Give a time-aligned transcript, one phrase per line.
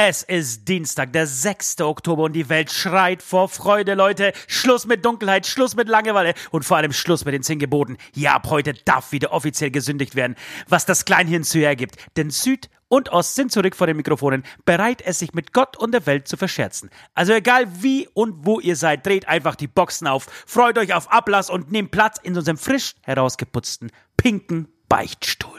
[0.00, 1.80] Es ist Dienstag, der 6.
[1.80, 4.32] Oktober und die Welt schreit vor Freude, Leute.
[4.46, 7.96] Schluss mit Dunkelheit, Schluss mit Langeweile und vor allem Schluss mit den zehn Geboten.
[8.14, 10.36] Ja, ab heute darf wieder offiziell gesündigt werden,
[10.68, 11.96] was das Kleinhirn zu ergibt.
[12.16, 15.90] Denn Süd und Ost sind zurück vor den Mikrofonen, bereit es sich mit Gott und
[15.90, 16.90] der Welt zu verscherzen.
[17.14, 21.10] Also egal wie und wo ihr seid, dreht einfach die Boxen auf, freut euch auf
[21.10, 25.58] Ablass und nehmt Platz in unserem frisch herausgeputzten pinken Beichtstuhl.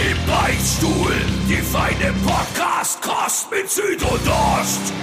[0.00, 1.12] Im Beichtstuhl,
[1.46, 4.94] die feine Podcast-Kost mit Süd und Ost.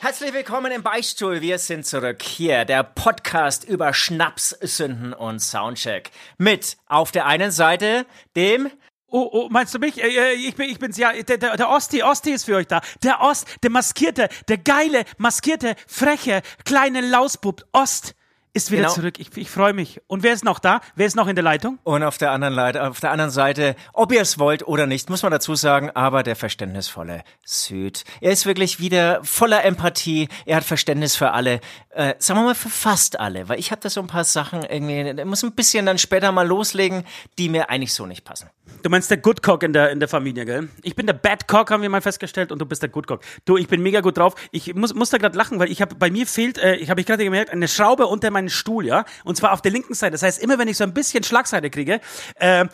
[0.00, 1.40] Herzlich willkommen im Beichtstuhl.
[1.40, 6.10] Wir sind zurück hier, der Podcast über Schnaps, Sünden und Soundcheck.
[6.36, 8.04] Mit auf der einen Seite
[8.36, 8.70] dem
[9.10, 10.02] Oh, oh, meinst du mich?
[10.02, 11.14] Äh, äh, ich, bin, ich bin's ja.
[11.14, 12.82] Der, der, der Osti, Osti ist für euch da.
[13.02, 18.14] Der Ost, der maskierte, der geile, maskierte, freche, kleine Lausbub Ost
[18.52, 18.94] ist wieder genau.
[18.94, 19.18] zurück.
[19.18, 20.00] Ich, ich freue mich.
[20.06, 20.80] Und wer ist noch da?
[20.94, 21.78] Wer ist noch in der Leitung?
[21.84, 25.10] Und auf der anderen Seite, auf der anderen Seite, ob ihr es wollt oder nicht,
[25.10, 28.04] muss man dazu sagen, aber der verständnisvolle Süd.
[28.20, 30.28] Er ist wirklich wieder voller Empathie.
[30.46, 31.60] Er hat Verständnis für alle.
[31.90, 34.62] Äh, sagen wir mal für fast alle, weil ich habe da so ein paar Sachen
[34.62, 37.04] irgendwie, muss ein bisschen dann später mal loslegen,
[37.38, 38.50] die mir eigentlich so nicht passen.
[38.82, 40.68] Du meinst der Good Cock in der, in der Familie, gell?
[40.82, 43.22] Ich bin der Bad Cock, haben wir mal festgestellt, und du bist der Good Cock.
[43.44, 44.34] Du, ich bin mega gut drauf.
[44.52, 47.00] Ich muss, muss da gerade lachen, weil ich habe bei mir fehlt, äh, ich habe
[47.00, 49.04] ich gerade gemerkt, eine Schraube unter meinen Stuhl, ja?
[49.24, 50.12] Und zwar auf der linken Seite.
[50.12, 52.00] Das heißt, immer wenn ich so ein bisschen Schlagseite kriege,
[52.36, 52.66] äh,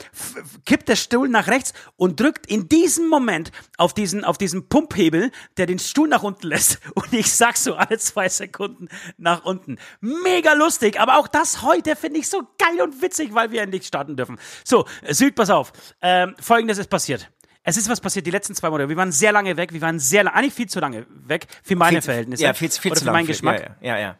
[0.66, 5.30] kippt der Stuhl nach rechts und drückt in diesem Moment auf diesen, auf diesen Pumphebel,
[5.56, 6.80] der den Stuhl nach unten lässt.
[6.94, 9.78] Und ich sag so alle zwei Sekunden nach unten.
[10.00, 13.86] Mega lustig, aber auch das heute finde ich so geil und witzig, weil wir endlich
[13.86, 14.38] starten dürfen.
[14.64, 15.72] So, Süd, pass auf.
[16.00, 17.30] Ähm, Folgendes ist passiert.
[17.64, 18.90] Es ist was passiert die letzten zwei Monate.
[18.90, 19.72] Wir waren sehr lange weg.
[19.72, 22.42] Wir waren sehr lange, eigentlich viel zu lange weg für meine viel, Verhältnisse.
[22.42, 23.26] Ja, viel, viel oder zu für meinen lang.
[23.26, 23.76] Geschmack.
[23.80, 24.18] Ja, ja, ja.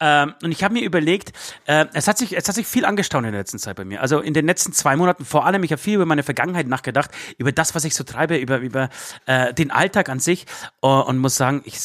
[0.00, 1.32] Ähm, und ich habe mir überlegt,
[1.66, 4.00] äh, es, hat sich, es hat sich viel angestaut in der letzten Zeit bei mir.
[4.00, 7.10] Also in den letzten zwei Monaten vor allem, ich habe viel über meine Vergangenheit nachgedacht,
[7.38, 8.88] über das, was ich so treibe, über, über
[9.26, 10.46] äh, den Alltag an sich
[10.82, 11.78] uh, und muss sagen, ich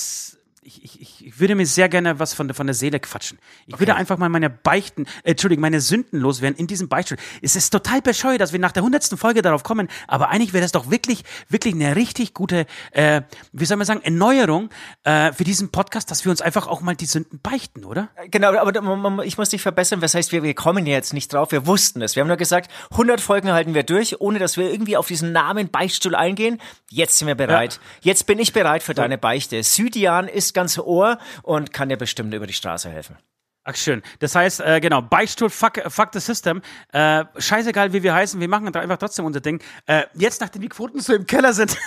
[0.69, 3.39] ich, ich, ich würde mir sehr gerne was von der, von der Seele quatschen.
[3.65, 3.81] Ich okay.
[3.81, 7.17] würde einfach mal meine Beichten, äh, Entschuldigung, meine Sünden loswerden in diesem Beichtstuhl.
[7.41, 10.61] Es ist total bescheuert, dass wir nach der hundertsten Folge darauf kommen, aber eigentlich wäre
[10.61, 13.21] das doch wirklich, wirklich eine richtig gute, äh,
[13.51, 14.69] wie soll man sagen, Erneuerung
[15.03, 18.09] äh, für diesen Podcast, dass wir uns einfach auch mal die Sünden beichten, oder?
[18.29, 20.01] Genau, aber ich muss dich verbessern.
[20.01, 22.15] Was heißt, wir, wir kommen jetzt nicht drauf, wir wussten es.
[22.15, 25.31] Wir haben nur gesagt, 100 Folgen halten wir durch, ohne dass wir irgendwie auf diesen
[25.31, 26.59] Namen Beichtstuhl eingehen.
[26.89, 27.75] Jetzt sind wir bereit.
[28.01, 28.11] Ja.
[28.11, 29.63] Jetzt bin ich bereit für deine Beichte.
[29.63, 33.17] Südian ist ganze Ohr und kann dir bestimmt über die Straße helfen.
[33.63, 34.01] Ach schön.
[34.19, 36.61] Das heißt, äh, genau, Beichtstuhl, fuck, fuck the system.
[36.91, 39.61] Äh, scheißegal, wie wir heißen, wir machen einfach trotzdem unser Ding.
[39.85, 41.77] Äh, jetzt, nachdem die Quoten so im Keller sind,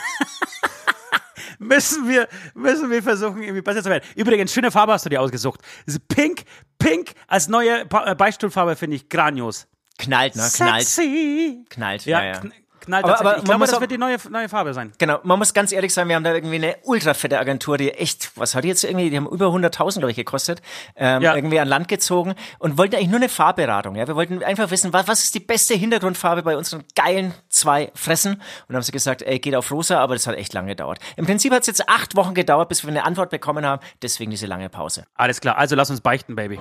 [1.58, 4.04] müssen wir, müssen wir versuchen, irgendwie besser zu werden.
[4.14, 5.60] Übrigens, schöne Farbe hast du dir ausgesucht.
[6.08, 6.44] Pink,
[6.78, 9.66] Pink als neue äh, Beichtstuhlfarbe finde ich grandios.
[9.98, 10.48] Knallt, ne?
[10.54, 10.86] Knallt.
[10.86, 11.64] Sexy.
[11.68, 12.38] Knallt, ja, ja.
[12.38, 12.52] Kn
[12.82, 14.93] knallt aber, aber ich glaube, das wird die neue, neue Farbe sein.
[14.98, 17.91] Genau, man muss ganz ehrlich sein, wir haben da irgendwie eine ultra fette Agentur, die
[17.93, 20.62] echt, was hat die jetzt irgendwie, die haben über 100.000, glaube ich, gekostet,
[20.97, 21.34] ähm, ja.
[21.34, 23.97] irgendwie an Land gezogen und wollten eigentlich nur eine Farbberatung.
[23.97, 24.06] Ja?
[24.06, 28.34] Wir wollten einfach wissen, was, was ist die beste Hintergrundfarbe bei unseren geilen zwei Fressen?
[28.34, 30.99] Und dann haben sie gesagt, ey, geht auf rosa, aber das hat echt lange gedauert.
[31.16, 34.31] Im Prinzip hat es jetzt acht Wochen gedauert, bis wir eine Antwort bekommen haben, deswegen
[34.31, 35.04] diese lange Pause.
[35.14, 36.59] Alles klar, also lass uns beichten, Baby.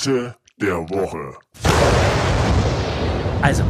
[0.00, 1.36] Beichte der Woche.
[3.42, 3.64] Also,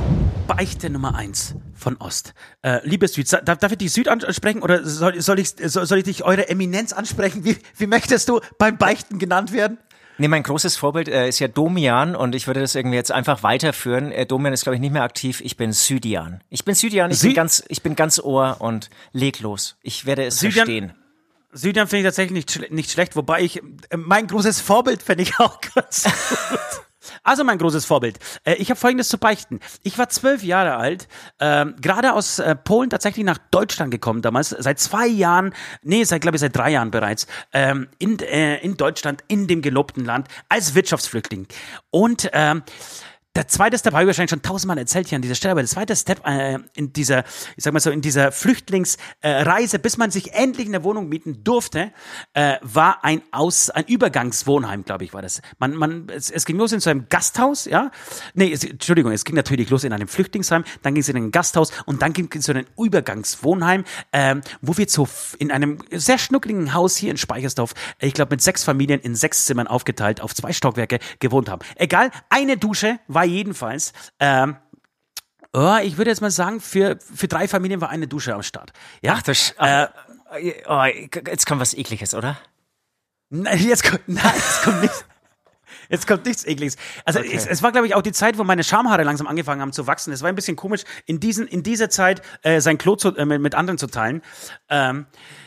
[0.46, 2.34] Beichte Nummer eins von Ost.
[2.62, 5.98] Äh, liebe Süd, darf, darf ich dich Süd ansprechen oder soll, soll, ich, soll, soll
[5.98, 7.44] ich dich eure Eminenz ansprechen?
[7.44, 9.78] Wie, wie möchtest du beim Beichten genannt werden?
[10.18, 13.42] Nee, mein großes Vorbild äh, ist ja Domian und ich würde das irgendwie jetzt einfach
[13.42, 14.12] weiterführen.
[14.12, 15.40] Äh, Domian ist, glaube ich, nicht mehr aktiv.
[15.40, 16.44] Ich bin Südian.
[16.48, 19.78] Ich bin Südian, ich, Sü bin, ganz, ich bin ganz Ohr und leglos.
[19.82, 20.92] Ich werde es Südian, verstehen.
[21.52, 25.32] Südern finde ich tatsächlich nicht, nicht schlecht, wobei ich, äh, mein großes Vorbild finde ich
[25.40, 26.60] auch ganz gut.
[27.22, 28.18] Also mein großes Vorbild.
[28.44, 29.60] Äh, ich habe Folgendes zu beichten.
[29.82, 31.08] Ich war zwölf Jahre alt,
[31.38, 34.50] ähm, gerade aus äh, Polen tatsächlich nach Deutschland gekommen damals.
[34.50, 38.76] Seit zwei Jahren, nee, seit glaube ich seit drei Jahren bereits ähm, in, äh, in
[38.76, 41.46] Deutschland, in dem gelobten Land als Wirtschaftsflüchtling.
[41.90, 42.62] Und ähm,
[43.36, 45.68] der zweite Step habe ich wahrscheinlich schon tausendmal erzählt hier an dieser Stelle, aber der
[45.68, 47.22] zweite Step äh, in dieser,
[47.56, 51.44] ich sag mal so, in dieser Flüchtlingsreise, äh, bis man sich endlich eine Wohnung mieten
[51.44, 51.92] durfte,
[52.34, 55.42] äh, war ein Aus, ein Übergangswohnheim, glaube ich, war das.
[55.60, 57.92] Man, man, es, es ging los in so einem Gasthaus, ja.
[58.34, 61.30] Nee, es, Entschuldigung, es ging natürlich los in einem Flüchtlingsheim, dann ging es in ein
[61.30, 65.78] Gasthaus und dann ging es in so ein Übergangswohnheim, ähm, wo wir so in einem
[65.92, 70.20] sehr schnuckligen Haus hier in Speichersdorf, ich glaube mit sechs Familien in sechs Zimmern aufgeteilt
[70.20, 71.60] auf zwei Stockwerke gewohnt haben.
[71.76, 74.56] Egal, eine Dusche war jedenfalls, ähm,
[75.52, 78.72] oh, ich würde jetzt mal sagen, für, für drei Familien war eine Dusche am Start.
[79.02, 79.86] Ja, Ach, das, äh,
[80.66, 82.38] oh, jetzt kommt was Ekliges, oder?
[83.30, 85.04] Nein, jetzt kommt, nein, jetzt kommt nichts.
[85.90, 86.76] Jetzt kommt nichts Ekliges.
[87.04, 87.32] Also okay.
[87.34, 89.86] es, es, war, glaube ich, auch die Zeit, wo meine Schamhaare langsam angefangen haben zu
[89.86, 90.12] wachsen.
[90.12, 93.24] Es war ein bisschen komisch, in, diesen, in dieser Zeit äh, sein Klo zu, äh,
[93.24, 94.22] mit, mit anderen zu teilen.
[94.68, 95.06] Ähm,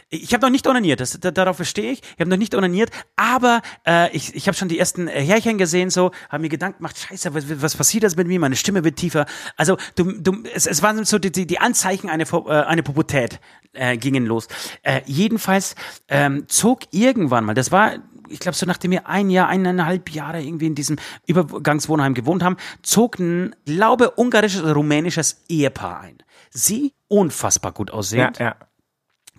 [0.09, 2.01] ich habe noch nicht onaniert, das, da, darauf verstehe ich.
[2.03, 5.57] Ich habe noch nicht onaniert, aber äh, ich, ich habe schon die ersten äh, Härchen
[5.57, 8.39] gesehen, so, habe mir Gedanken gemacht, scheiße, was, was passiert das mit mir?
[8.39, 9.25] Meine Stimme wird tiefer.
[9.57, 13.39] Also du, du, es, es waren so die, die, Anzeichen einer äh, eine Pubertät
[13.73, 14.47] äh, gingen los.
[14.83, 15.75] Äh, jedenfalls
[16.09, 17.93] ähm, zog irgendwann mal, das war
[18.33, 20.97] ich glaube, so nachdem wir ein Jahr, eineinhalb Jahre irgendwie in diesem
[21.27, 26.17] Übergangswohnheim gewohnt haben, zog ein, glaube, ungarisches oder rumänisches Ehepaar ein.
[26.49, 28.39] Sie unfassbar gut aussehend.
[28.39, 28.55] Ja, ja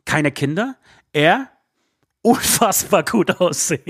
[0.04, 0.76] keine Kinder.
[1.12, 1.48] Er
[2.24, 3.82] unfassbar gut aussehen.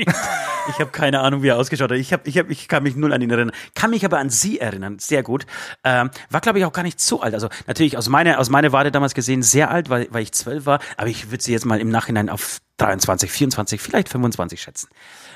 [0.69, 1.98] Ich habe keine Ahnung, wie er ausgeschaut hat.
[1.98, 3.54] Ich, hab, ich, hab, ich kann mich null an ihn erinnern.
[3.75, 4.98] Kann mich aber an sie erinnern.
[4.98, 5.46] Sehr gut.
[5.84, 7.34] Ähm, war, glaube ich, auch gar nicht so alt.
[7.34, 10.66] Also natürlich aus meiner, aus meiner Warte damals gesehen sehr alt, weil, weil ich zwölf
[10.66, 10.81] war.
[10.96, 14.88] Aber ich würde sie jetzt mal im Nachhinein auf 23, 24, vielleicht 25 schätzen.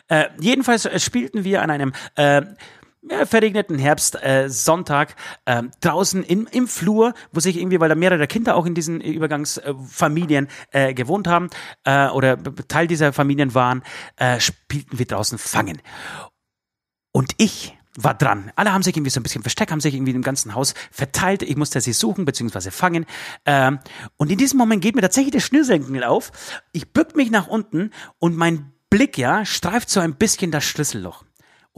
[0.08, 2.42] Äh, jedenfalls äh, spielten wir an einem äh,
[3.24, 5.14] verregneten Herbst, äh, Sonntag,
[5.44, 9.00] äh, draußen im, im Flur, wo sich irgendwie, weil da mehrere Kinder auch in diesen
[9.00, 11.48] Übergangsfamilien äh, gewohnt haben
[11.84, 12.36] äh, oder
[12.68, 13.82] Teil dieser Familien waren,
[14.16, 15.80] äh, spielten wir draußen Fangen.
[17.12, 18.52] Und ich war dran.
[18.54, 21.42] Alle haben sich irgendwie so ein bisschen versteckt, haben sich irgendwie im ganzen Haus verteilt.
[21.42, 22.70] Ich musste sie suchen bzw.
[22.70, 23.06] fangen.
[23.44, 23.80] Ähm,
[24.16, 26.30] und in diesem Moment geht mir tatsächlich der Schnürsenkel auf.
[26.72, 31.24] Ich bück mich nach unten und mein Blick, ja, streift so ein bisschen das Schlüsselloch.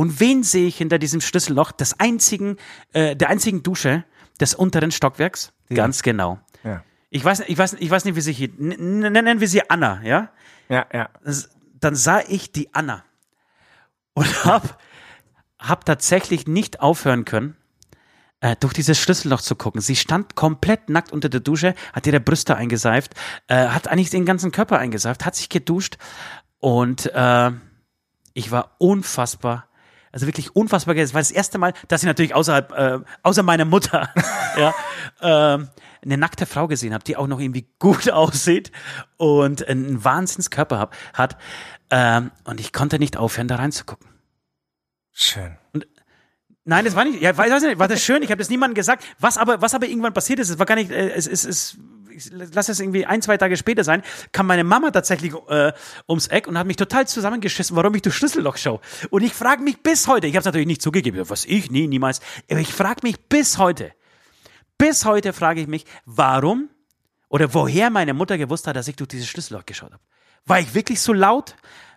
[0.00, 1.72] Und wen sehe ich hinter diesem Schlüsselloch?
[1.72, 2.56] Das einzigen,
[2.94, 4.06] äh, der einzigen Dusche
[4.40, 5.52] des unteren Stockwerks?
[5.68, 5.76] Ja.
[5.76, 6.40] Ganz genau.
[6.64, 6.82] Ja.
[7.10, 10.30] Ich weiß, ich weiß, ich weiß nicht, wie sie hier, nennen wir sie Anna, ja?
[10.70, 11.10] Ja, ja.
[11.74, 13.04] Dann sah ich die Anna
[14.14, 14.80] und hab,
[15.58, 17.58] hab tatsächlich nicht aufhören können,
[18.40, 19.82] äh, durch dieses Schlüsselloch zu gucken.
[19.82, 23.12] Sie stand komplett nackt unter der Dusche, hat ihre Brüste eingeseift,
[23.48, 25.98] äh, hat eigentlich den ganzen Körper eingeseift, hat sich geduscht
[26.58, 27.50] und äh,
[28.32, 29.66] ich war unfassbar
[30.12, 31.04] also wirklich unfassbar geil.
[31.04, 34.08] Es war das erste Mal, dass ich natürlich außerhalb, äh, außer meiner Mutter,
[34.56, 34.74] ja,
[35.20, 35.64] äh,
[36.02, 38.72] eine nackte Frau gesehen habe, die auch noch irgendwie gut aussieht
[39.16, 41.36] und einen Wahnsinnskörper hab, hat.
[41.90, 44.08] Ähm, und ich konnte nicht aufhören, da reinzugucken.
[45.12, 45.56] Schön.
[45.72, 45.86] Und,
[46.64, 49.04] nein, das war nicht, ja, weiß nicht, war das schön, ich habe das niemandem gesagt.
[49.18, 51.78] Was aber, was aber irgendwann passiert ist, es war gar nicht, äh, es, es, es
[52.30, 54.02] lass es irgendwie ein, zwei Tage später sein,
[54.32, 55.72] kam meine Mama tatsächlich äh,
[56.08, 58.80] ums Eck und hat mich total zusammengeschissen, warum ich durch Schlüsselloch schaue.
[59.10, 61.86] Und ich frage mich bis heute, ich habe es natürlich nicht zugegeben, was ich, nie,
[61.86, 62.20] niemals,
[62.50, 63.92] aber ich frage mich bis heute,
[64.78, 66.70] bis heute frage ich mich, warum
[67.28, 70.02] oder woher meine Mutter gewusst hat, dass ich durch dieses Schlüsselloch geschaut habe.
[70.46, 71.54] War ich wirklich so laut?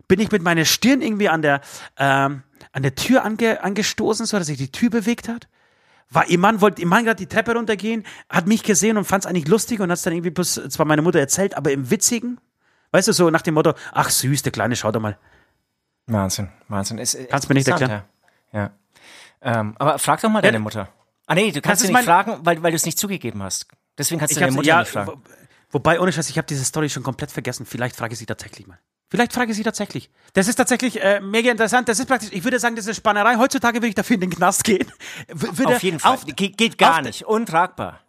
[0.08, 1.62] Bin ich mit meiner Stirn irgendwie an der,
[1.98, 5.48] ähm, an der Tür ange, angestoßen, so dass sich die Tür bewegt hat?
[6.10, 9.26] War ihr Mann, wollte ihr Mann gerade die Treppe runtergehen, hat mich gesehen und fand
[9.26, 11.90] es eigentlich lustig und hat es dann irgendwie bloß, zwar meine Mutter erzählt, aber im
[11.90, 12.40] Witzigen.
[12.92, 15.18] Weißt du, so nach dem Motto, ach süß, der Kleine, schau doch mal.
[16.06, 16.98] Wahnsinn, Wahnsinn.
[17.00, 18.04] Ist, Kannst mir nicht erklären.
[18.52, 18.72] Ja.
[19.42, 20.90] Ähm, aber frag doch mal deine Mutter.
[21.26, 23.68] Ah nee, du kannst sie nicht fragen, weil, weil du es nicht zugegeben hast.
[23.98, 25.22] Deswegen kannst du deine Mutter ja, nicht fragen.
[25.72, 27.66] Wobei, ohne Scheiß, ich habe diese Story schon komplett vergessen.
[27.66, 28.78] Vielleicht frage ich sie tatsächlich mal.
[29.14, 30.10] Vielleicht frage ich sie tatsächlich.
[30.34, 31.88] Das ist tatsächlich äh, mega interessant.
[31.88, 33.36] Das ist praktisch, ich würde sagen, das ist Spannerei.
[33.36, 34.92] Heutzutage würde ich dafür in den Knast gehen.
[35.32, 36.14] Würde auf jeden Fall.
[36.16, 37.24] Auf, Ge geht gar nicht.
[37.24, 38.03] Untragbar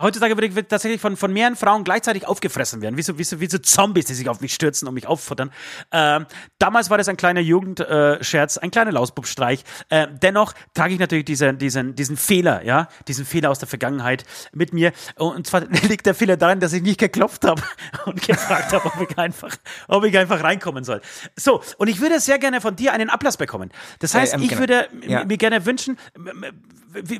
[0.00, 3.40] heutzutage würde ich tatsächlich von, von mehreren Frauen gleichzeitig aufgefressen werden, wie so, wie so,
[3.40, 5.50] wie so Zombies, die sich auf mich stürzen und mich auffuttern.
[5.92, 6.26] Ähm,
[6.58, 9.64] damals war das ein kleiner Jugendscherz, äh, ein kleiner Lausbubstreich.
[9.88, 14.24] Äh, dennoch trage ich natürlich diesen, diesen, diesen Fehler, ja, diesen Fehler aus der Vergangenheit
[14.52, 14.92] mit mir.
[15.16, 17.62] Und zwar liegt der Fehler daran, dass ich nicht geklopft habe
[18.06, 19.56] und gefragt habe, ob ich einfach,
[19.88, 21.00] ob ich einfach reinkommen soll.
[21.36, 23.70] So, und ich würde sehr gerne von dir einen Ablass bekommen.
[23.98, 24.60] Das heißt, äh, ähm, ich genau.
[24.60, 25.24] würde ja.
[25.24, 25.98] mir gerne wünschen,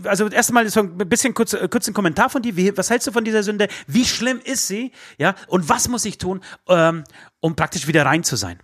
[0.04, 2.56] also erstmal so ein bisschen kurz, äh, kurz ein Kommentar von dir.
[2.56, 3.68] Wie, was hältst du von dieser Sünde?
[3.86, 4.92] Wie schlimm ist sie?
[5.18, 7.04] Ja, und was muss ich tun, ähm,
[7.40, 8.60] um praktisch wieder rein zu sein?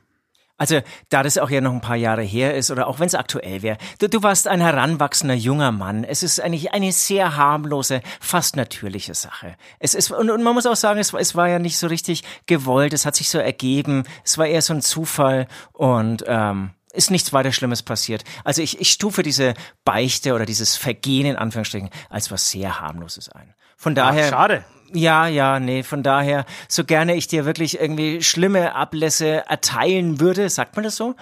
[0.57, 3.17] Also, da das auch ja noch ein paar Jahre her ist oder auch wenn es
[3.17, 6.05] aktuell wäre, du, du warst ein heranwachsender junger Mann.
[6.05, 9.57] Es ist eigentlich eine sehr harmlose, fast natürliche Sache.
[9.81, 12.23] Es ist, und, und man muss auch sagen, es, es war ja nicht so richtig
[12.47, 17.11] gewollt, es hat sich so ergeben, es war eher so ein Zufall und ähm, ist
[17.11, 18.23] nichts weiter Schlimmes passiert.
[18.45, 23.29] Also ich, ich stufe diese Beichte oder dieses Vergehen in Anführungsstrichen als was sehr harmloses
[23.29, 23.55] ein.
[23.77, 24.27] Von daher.
[24.27, 24.65] Ach, schade.
[24.93, 30.49] Ja, ja, nee, von daher, so gerne ich dir wirklich irgendwie schlimme Ablässe erteilen würde,
[30.49, 31.17] sagt man das so?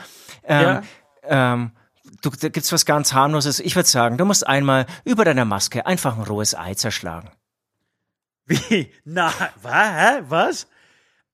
[0.45, 0.83] Ähm, ja.
[1.55, 1.73] ähm,
[2.21, 3.61] du, da gibt's was ganz harmloses.
[3.61, 7.31] Ich würde sagen, du musst einmal über deiner Maske einfach ein rohes Ei zerschlagen.
[8.45, 8.93] Wie?
[9.05, 9.33] Na,
[9.63, 10.23] was?
[10.29, 10.67] Was?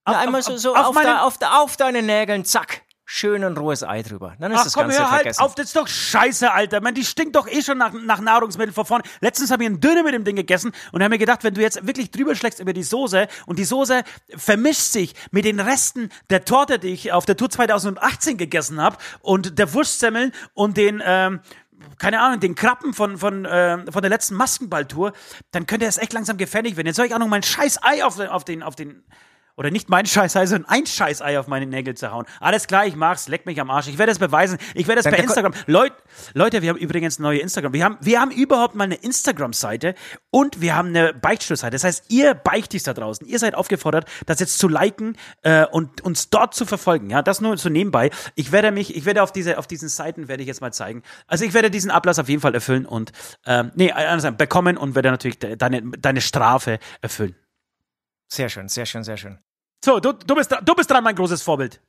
[0.07, 1.23] Na, einmal so, so auf, auf, meine...
[1.23, 4.35] auf, auf deine Nägeln, zack schön ein rohes Ei drüber.
[4.39, 5.41] Dann ist Ach, das komm, Ganze hör halt vergessen.
[5.41, 6.83] auf, das ist doch scheiße, Alter.
[6.83, 9.03] Man, die stinkt doch eh schon nach, nach Nahrungsmitteln von vorne.
[9.23, 11.63] Letztens habe ich einen Döner mit dem Ding gegessen und habe mir gedacht, wenn du
[11.63, 14.03] jetzt wirklich drüber schlägst über die Soße und die Soße
[14.37, 18.99] vermischt sich mit den Resten der Torte, die ich auf der Tour 2018 gegessen habe
[19.23, 21.41] und der Wurstsemmeln und den, ähm,
[21.97, 25.15] keine Ahnung, den Krappen von, von, äh, von der letzten Maskenballtour,
[25.51, 26.89] dann könnte es echt langsam gefährlich werden.
[26.89, 29.03] Jetzt soll ich auch noch mein scheiß Ei auf den, auf den, auf den
[29.59, 32.27] oder nicht mein Scheißei, sondern ein Scheißei auf meine Nägel zu hauen.
[32.39, 33.89] Alles klar, ich mach's, leck mich am Arsch.
[33.89, 34.57] Ich werde es beweisen.
[34.75, 35.53] Ich werde es bei Instagram.
[35.67, 35.93] Leut,
[36.33, 37.73] Leute, wir haben übrigens neue Instagram.
[37.73, 39.97] Wir haben, wir haben überhaupt mal eine Instagram-Seite
[40.31, 41.73] und wir haben eine Beichtstuhlseite.
[41.73, 46.03] Das heißt, ihr Beichtis da draußen, ihr seid aufgefordert, das jetzt zu liken äh, und
[46.03, 47.11] uns dort zu verfolgen.
[47.11, 48.11] Ja, das nur so nebenbei.
[48.37, 51.03] Ich werde mich, ich werde auf diese, auf diesen Seiten werde ich jetzt mal zeigen.
[51.27, 53.11] Also ich werde diesen Ablass auf jeden Fall erfüllen und
[53.45, 57.35] ähm, nee, also bekommen und werde natürlich deine, deine Strafe erfüllen.
[58.29, 59.39] Sehr schön, sehr schön, sehr schön.
[59.85, 61.81] So, du, du, bist, du bist dran, mein großes Vorbild.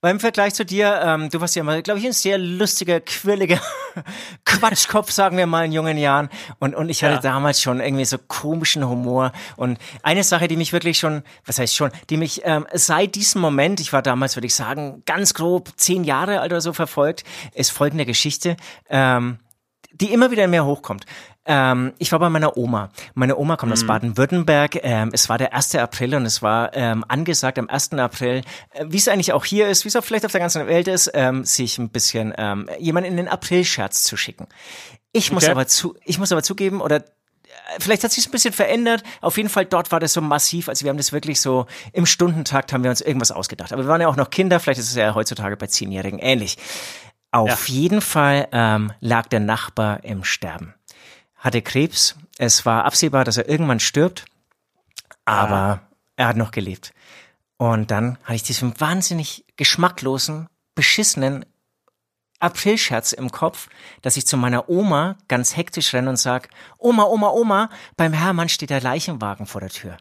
[0.00, 3.60] Beim Vergleich zu dir, ähm, du warst ja mal, glaube ich, ein sehr lustiger, quirliger
[4.44, 6.28] Quatschkopf, sagen wir mal in jungen Jahren.
[6.60, 7.20] Und, und ich hatte ja.
[7.20, 9.32] damals schon irgendwie so komischen Humor.
[9.56, 13.40] Und eine Sache, die mich wirklich schon, was heißt schon, die mich ähm, seit diesem
[13.40, 17.24] Moment, ich war damals, würde ich sagen, ganz grob zehn Jahre alt oder so verfolgt,
[17.54, 18.56] ist folgende Geschichte.
[18.88, 19.40] Ähm,
[19.90, 21.06] die immer wieder in mir hochkommt.
[21.50, 22.90] Ähm, ich war bei meiner Oma.
[23.14, 23.72] Meine Oma kommt mhm.
[23.72, 24.80] aus Baden-Württemberg.
[24.82, 25.76] Ähm, es war der 1.
[25.76, 27.94] April und es war ähm, angesagt am 1.
[27.94, 30.66] April, äh, wie es eigentlich auch hier ist, wie es auch vielleicht auf der ganzen
[30.66, 34.46] Welt ist, ähm, sich ein bisschen ähm, jemanden in den April-Scherz zu schicken.
[35.12, 35.34] Ich okay.
[35.34, 37.02] muss aber zu, ich muss aber zugeben, oder äh,
[37.78, 39.02] vielleicht hat sich ein bisschen verändert.
[39.22, 40.68] Auf jeden Fall dort war das so massiv.
[40.68, 41.64] Also wir haben das wirklich so
[41.94, 43.72] im Stundentakt haben wir uns irgendwas ausgedacht.
[43.72, 44.60] Aber wir waren ja auch noch Kinder.
[44.60, 46.58] Vielleicht ist es ja heutzutage bei Zehnjährigen ähnlich.
[47.30, 47.74] Auf ja.
[47.74, 50.74] jeden Fall ähm, lag der Nachbar im Sterben.
[51.38, 52.16] Hatte Krebs.
[52.36, 54.24] Es war absehbar, dass er irgendwann stirbt.
[55.24, 55.80] Aber ah.
[56.16, 56.92] er hat noch gelebt.
[57.56, 61.44] Und dann hatte ich diesen wahnsinnig geschmacklosen, beschissenen
[62.40, 63.68] Aprilscherz im Kopf,
[64.02, 68.48] dass ich zu meiner Oma ganz hektisch renne und sag, Oma, Oma, Oma, beim Hermann
[68.48, 69.96] steht der Leichenwagen vor der Tür.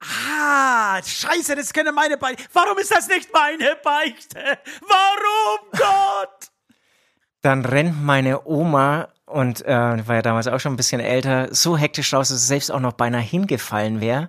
[0.00, 2.44] Ah, scheiße, das kenne meine Beichte.
[2.52, 4.58] Warum ist das nicht meine Beichte?
[4.82, 6.50] Warum, Gott?
[7.40, 11.76] Dann rennt meine Oma und äh, war ja damals auch schon ein bisschen älter, so
[11.76, 14.28] hektisch raus, dass sie selbst auch noch beinahe hingefallen wäre.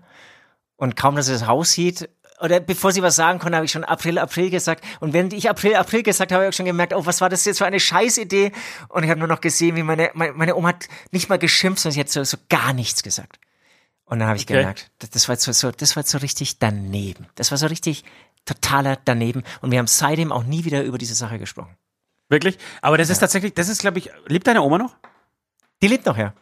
[0.77, 2.09] Und kaum, dass sie das Haus sieht,
[2.41, 4.83] oder bevor sie was sagen konnte, habe ich schon April, April gesagt.
[5.01, 7.29] Und während ich April, April gesagt habe, habe ich auch schon gemerkt, oh, was war
[7.29, 8.51] das jetzt für eine Scheißidee?
[8.89, 11.83] Und ich habe nur noch gesehen, wie meine, meine, meine Oma hat nicht mal geschimpft,
[11.83, 13.39] sondern sie hat so, so gar nichts gesagt.
[14.05, 14.57] Und dann habe ich okay.
[14.57, 17.27] gemerkt, das, das, war so, so, das war so richtig daneben.
[17.35, 18.05] Das war so richtig
[18.43, 19.43] totaler daneben.
[19.61, 21.77] Und wir haben seitdem auch nie wieder über diese Sache gesprochen.
[22.29, 22.57] Wirklich?
[22.81, 24.95] Aber das ist tatsächlich, das ist, glaube ich, lebt deine Oma noch?
[25.81, 26.33] Die lebt noch, ja.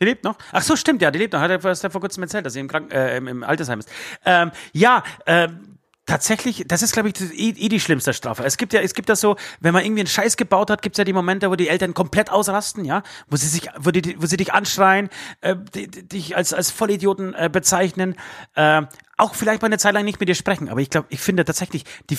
[0.00, 0.36] Die lebt noch?
[0.52, 1.40] Ach so, stimmt, ja, die lebt noch.
[1.40, 3.90] Hat er vor kurzem erzählt, dass sie im, Kranken äh, im, im Altersheim ist.
[4.24, 5.77] Ähm, ja, ähm,
[6.08, 8.42] Tatsächlich, das ist, glaube ich, eh, eh, die schlimmste Strafe.
[8.42, 10.94] Es gibt ja, es gibt das so, wenn man irgendwie einen Scheiß gebaut hat, gibt
[10.94, 14.16] es ja die Momente, wo die Eltern komplett ausrasten, ja, wo sie sich, wo, die,
[14.18, 15.10] wo sie dich anschreien,
[15.42, 18.16] äh, dich als als Vollidioten äh, bezeichnen,
[18.54, 18.84] äh,
[19.18, 20.70] auch vielleicht mal eine Zeit lang nicht mit dir sprechen.
[20.70, 22.16] Aber ich glaube, ich finde tatsächlich die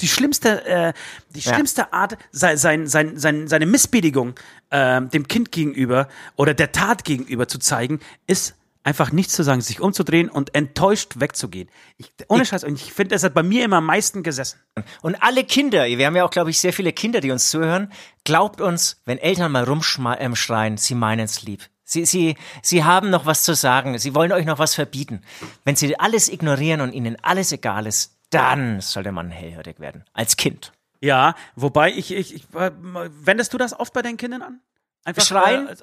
[0.00, 0.92] die schlimmste äh,
[1.30, 1.52] die ja.
[1.52, 4.34] schlimmste Art, sein, sein, sein, sein, seine Missbilligung
[4.70, 6.06] äh, dem Kind gegenüber
[6.36, 11.20] oder der Tat gegenüber zu zeigen, ist einfach nichts zu sagen, sich umzudrehen und enttäuscht
[11.20, 11.68] wegzugehen.
[11.96, 14.60] Ich, ohne Scheiß, und ich finde, das hat bei mir immer am meisten gesessen.
[15.02, 17.92] Und alle Kinder, wir haben ja auch, glaube ich, sehr viele Kinder, die uns zuhören,
[18.24, 21.68] glaubt uns, wenn Eltern mal rumschreien, sie meinen es lieb.
[21.84, 25.22] Sie, sie, sie haben noch was zu sagen, sie wollen euch noch was verbieten.
[25.64, 30.04] Wenn sie alles ignorieren und ihnen alles egal ist, dann sollte man hellhörig werden.
[30.14, 30.72] Als Kind.
[31.00, 34.60] Ja, wobei ich, ich, ich wendest du das oft bei deinen Kindern an?
[35.04, 35.68] Einfach schreien?
[35.68, 35.76] Äh,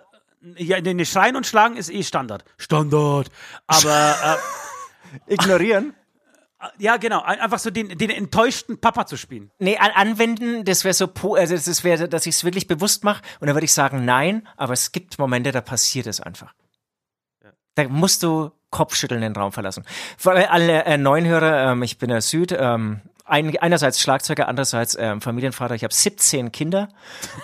[0.58, 2.44] ja, nee, schreien und schlagen ist eh Standard.
[2.58, 3.30] Standard.
[3.68, 4.16] Aber
[5.28, 5.94] äh, ignorieren.
[6.78, 7.22] Ja, genau.
[7.22, 9.50] Einfach so den, den enttäuschten Papa zu spielen.
[9.60, 13.22] Nee, an, anwenden, das wäre so, also das wäre, dass ich es wirklich bewusst mache.
[13.40, 16.54] Und dann würde ich sagen, nein, aber es gibt Momente, da passiert es einfach.
[17.44, 17.52] Ja.
[17.76, 19.86] Da musst du Kopfschütteln den Raum verlassen.
[20.18, 24.98] Für alle äh, neuen Hörer, ähm, ich bin der Süd, ähm, ein, einerseits Schlagzeuger, andererseits
[25.00, 25.76] ähm, Familienvater.
[25.76, 26.90] Ich habe 17 Kinder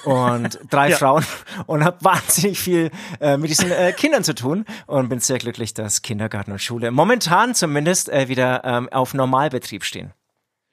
[0.03, 0.97] und drei ja.
[0.97, 1.25] Frauen
[1.67, 5.73] und habe wahnsinnig viel äh, mit diesen äh, Kindern zu tun und bin sehr glücklich,
[5.73, 10.13] dass Kindergarten und Schule momentan zumindest äh, wieder ähm, auf Normalbetrieb stehen.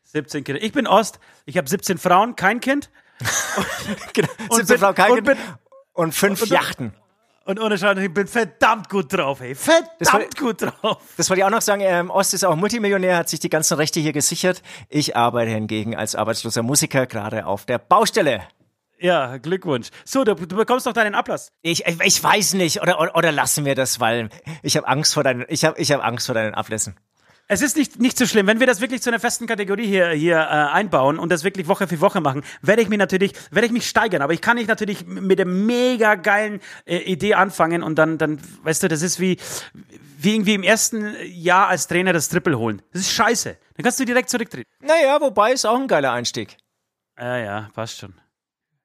[0.04, 0.62] 17 Kinder.
[0.62, 2.90] Ich bin Ost, ich habe 17 Frauen, kein Kind
[4.12, 4.28] genau.
[4.48, 5.38] und, bin, Frau und, bin,
[5.92, 6.92] und fünf und, Yachten.
[7.44, 9.54] Und ohne Scheiß, ich bin verdammt gut drauf, ey.
[9.54, 11.02] Verdammt wollte, gut drauf.
[11.16, 11.82] Das wollte ich auch noch sagen.
[11.82, 14.62] Ähm, Ost ist auch Multimillionär, hat sich die ganzen Rechte hier gesichert.
[14.88, 18.42] Ich arbeite hingegen als arbeitsloser Musiker gerade auf der Baustelle.
[19.00, 19.88] Ja, Glückwunsch.
[20.04, 21.50] So, du, du bekommst doch deinen Ablass.
[21.62, 24.28] Ich, ich weiß nicht, oder, oder, oder lassen wir das, weil
[24.62, 26.94] ich habe Angst vor deinen, ich habe ich hab Angst vor deinen Ablässen.
[27.52, 28.46] Es ist nicht, nicht so schlimm.
[28.46, 31.68] Wenn wir das wirklich zu einer festen Kategorie hier, hier äh, einbauen und das wirklich
[31.68, 34.22] Woche für Woche machen, werde ich mich natürlich, werde ich mich steigern.
[34.22, 38.40] Aber ich kann nicht natürlich mit der mega geilen äh, Idee anfangen und dann, dann,
[38.62, 39.36] weißt du, das ist wie,
[40.16, 42.80] wie irgendwie im ersten Jahr als Trainer das Triple holen.
[42.90, 43.58] Das ist scheiße.
[43.74, 44.70] Dann kannst du direkt zurücktreten.
[44.80, 46.56] Naja, wobei ist auch ein geiler Einstieg.
[47.18, 48.14] Ja, ja, passt schon.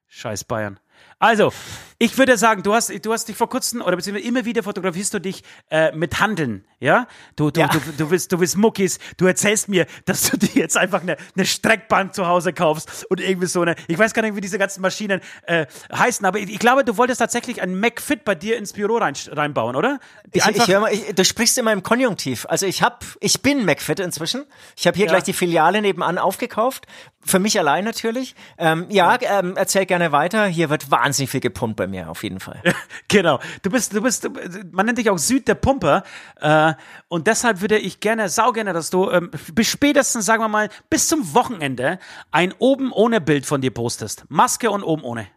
[0.08, 0.78] Scheiß Bayern.
[1.20, 1.54] Also,
[2.00, 5.14] ich würde sagen, du hast, du hast dich vor kurzem oder beziehungsweise immer wieder fotografierst
[5.16, 7.08] du dich äh, mit Handeln, ja?
[7.36, 7.68] Du, du, ja.
[7.68, 11.18] du, du, willst, du willst Muckis, du erzählst mir, dass du dir jetzt einfach eine,
[11.36, 14.60] eine Streckbank zu Hause kaufst und irgendwie so eine, ich weiß gar nicht, wie diese
[14.60, 18.58] ganzen Maschinen äh, heißen, aber ich, ich glaube, du wolltest tatsächlich ein MacFit bei dir
[18.58, 20.00] ins Büro rein, reinbauen, oder?
[20.34, 22.46] Die ich, ich hör mal, ich, du sprichst immer im Konjunktiv.
[22.48, 24.46] Also ich hab, ich bin MacFit inzwischen.
[24.76, 25.14] Ich habe hier ja.
[25.14, 26.86] gleich die Filiale nebenan aufgekauft.
[27.26, 28.36] Für mich allein natürlich.
[28.58, 30.46] Ähm, ja, ähm, erzähl gerne weiter.
[30.46, 32.62] Hier wird wahnsinnig viel gepumpt bei mir, auf jeden Fall.
[33.08, 33.40] genau.
[33.62, 34.30] Du bist, du bist,
[34.72, 36.04] man nennt dich auch Süd der Pumper.
[36.40, 36.74] Äh,
[37.08, 40.70] und deshalb würde ich gerne, sau gerne, dass du ähm, bis spätestens, sagen wir mal,
[40.90, 42.00] bis zum Wochenende
[42.32, 44.26] ein oben ohne Bild von dir postest.
[44.30, 45.28] Maske und oben ohne.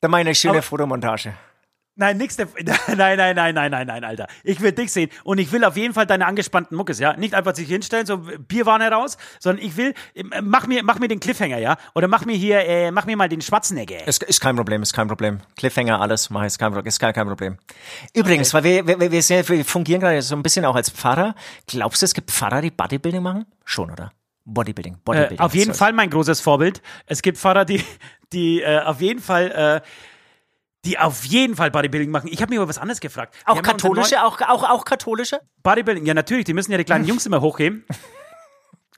[0.00, 1.34] Da meine schöne Aber, Fotomontage.
[1.98, 2.46] Nein, nix der,
[2.96, 4.28] nein, nein, nein, nein, nein, nein, Alter.
[4.44, 7.16] Ich will dich sehen und ich will auf jeden Fall deine angespannten Muckes, ja.
[7.16, 9.94] Nicht einfach sich hinstellen, so Bierwarne raus, sondern ich will,
[10.40, 11.76] mach mir, mach mir den Cliffhanger, ja.
[11.96, 14.06] Oder mach mir hier, äh, mach mir mal den Schwarzenegger.
[14.06, 15.40] Ist, ist kein Problem, ist kein Problem.
[15.56, 17.58] Cliffhanger, alles, mach ich, ist kein, ist kein, kein Problem.
[18.14, 18.84] Übrigens, okay.
[18.86, 21.34] weil wir, wir, wir, sind, wir fungieren gerade so ein bisschen auch als Pfarrer.
[21.66, 23.44] Glaubst du, es gibt Pfarrer, die Bodybuilding machen?
[23.64, 24.12] Schon, oder?
[24.44, 25.38] Bodybuilding, Bodybuilding.
[25.38, 26.80] Äh, auf jeden Fall mein großes Vorbild.
[27.06, 27.82] Es gibt Pfarrer, die,
[28.32, 29.88] die äh, auf jeden Fall äh,
[30.88, 32.30] die auf jeden Fall Bodybuilding machen.
[32.32, 33.36] Ich habe mir aber was anderes gefragt.
[33.44, 35.40] Auch katholische, auch, auch, auch katholische?
[35.62, 37.84] Bodybuilding, ja natürlich, die müssen ja die kleinen Jungs immer hochheben.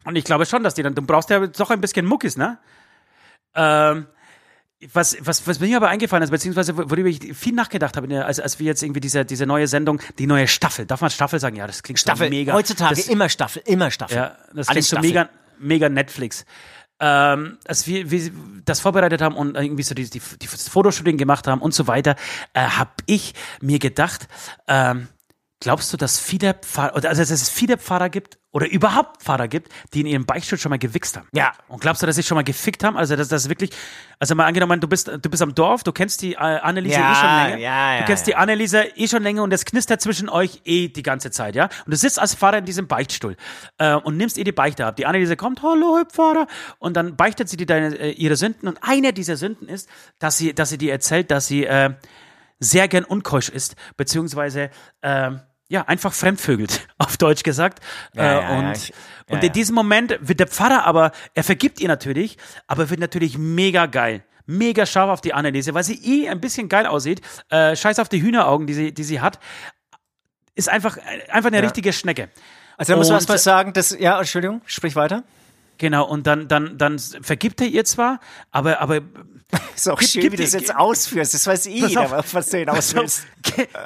[0.05, 2.59] Und ich glaube schon, dass die dann, du brauchst ja doch ein bisschen Muckis, ne?
[3.57, 4.07] Ähm,
[4.93, 8.59] was, was, was mir aber eingefallen ist, beziehungsweise worüber ich viel nachgedacht habe, als, als
[8.61, 11.57] wir jetzt irgendwie diese, diese neue Sendung, die neue Staffel, darf man Staffel sagen?
[11.57, 12.53] Ja, das klingt Staffel, so mega.
[12.55, 14.17] Heutzutage das, immer Staffel, immer Staffel.
[14.17, 16.47] Ja, das klingt so mega, mega Netflix
[17.01, 18.31] ähm, als wir, wir
[18.65, 22.15] das vorbereitet haben und irgendwie so die, die, die Fotoshooting gemacht haben und so weiter,
[22.53, 24.29] äh, habe ich mir gedacht,
[24.69, 25.09] ähm,
[25.61, 29.71] glaubst du, dass viele Pfarrer, also dass es viele Pfarrer gibt oder überhaupt Pfarrer gibt,
[29.93, 31.29] die in ihrem Beichtstuhl schon mal gewichst haben?
[31.33, 31.53] Ja.
[31.69, 32.97] Und glaubst du, dass sie schon mal gefickt haben?
[32.97, 33.71] Also dass das wirklich,
[34.19, 37.13] also mal angenommen, du bist, du bist am Dorf, du kennst die äh, Anneliese ja,
[37.13, 40.01] eh schon länger, ja, ja, du kennst die Anneliese eh schon länger und es knistert
[40.01, 41.65] zwischen euch eh die ganze Zeit, ja?
[41.65, 43.37] Und du sitzt als Pfarrer in diesem Beichtstuhl
[43.79, 44.97] äh, und nimmst eh die Beichte ab.
[44.97, 46.47] Die Anneliese kommt, hallo, Herr Pfarrer,
[46.79, 50.39] und dann beichtet sie dir deine, äh, ihre Sünden und eine dieser Sünden ist, dass
[50.39, 51.91] sie, dass sie dir erzählt, dass sie äh,
[52.61, 54.71] sehr gern unkeusch ist, beziehungsweise
[55.01, 55.31] äh,
[55.71, 57.83] ja, einfach fremdvögelt, auf Deutsch gesagt.
[58.13, 58.93] Ja, äh, ja, und ja, ich,
[59.29, 63.39] und in diesem Moment wird der Pfarrer aber, er vergibt ihr natürlich, aber wird natürlich
[63.39, 64.25] mega geil.
[64.47, 67.21] Mega scharf auf die Anneliese, weil sie eh ein bisschen geil aussieht.
[67.51, 69.39] Äh, scheiß auf die Hühneraugen, die sie, die sie hat.
[70.57, 72.31] Ist einfach, einfach eine richtige Schnecke.
[72.77, 75.23] Also da muss man erst mal sagen, dass, ja, Entschuldigung, sprich weiter.
[75.81, 79.01] Genau, und dann, dann, dann vergibt er ihr zwar, aber, aber.
[79.75, 81.33] Ist auch schön, wie du das jetzt ausführst.
[81.33, 83.27] Das weiß ich, auf, was du hinaus willst.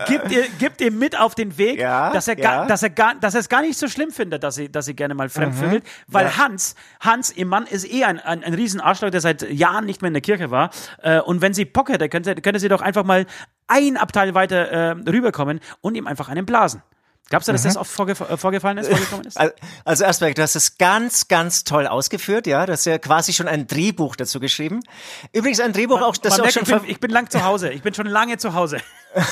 [0.08, 2.42] Gibt ihr, gibt ihr mit auf den Weg, ja, dass er, ja.
[2.42, 4.86] gar, dass er gar, dass er es gar nicht so schlimm findet, dass sie, dass
[4.86, 5.88] sie gerne mal fremdvögelt, mhm.
[6.08, 6.36] weil ja.
[6.36, 10.02] Hans, Hans, ihr Mann ist eh ein, ein, ein riesen Arschloch, der seit Jahren nicht
[10.02, 10.70] mehr in der Kirche war.
[11.00, 13.24] Äh, und wenn sie Bock hätte, könnte, könnte sie doch einfach mal
[13.68, 16.82] ein Abteil weiter äh, rüberkommen und ihm einfach einen blasen.
[17.30, 17.68] Glaubst du, dass mhm.
[17.68, 19.38] das oft vorgef äh, vorgefallen ist, vorgekommen ist?
[19.84, 22.66] Also erstmal, du hast es ganz, ganz toll ausgeführt, ja.
[22.66, 24.80] Du hast ja quasi schon ein Drehbuch dazu geschrieben.
[25.32, 26.62] Übrigens ein Drehbuch man, auch, das auch schon...
[26.62, 27.70] Ich bin, ich bin lang zu Hause.
[27.70, 28.78] Ich bin schon lange zu Hause.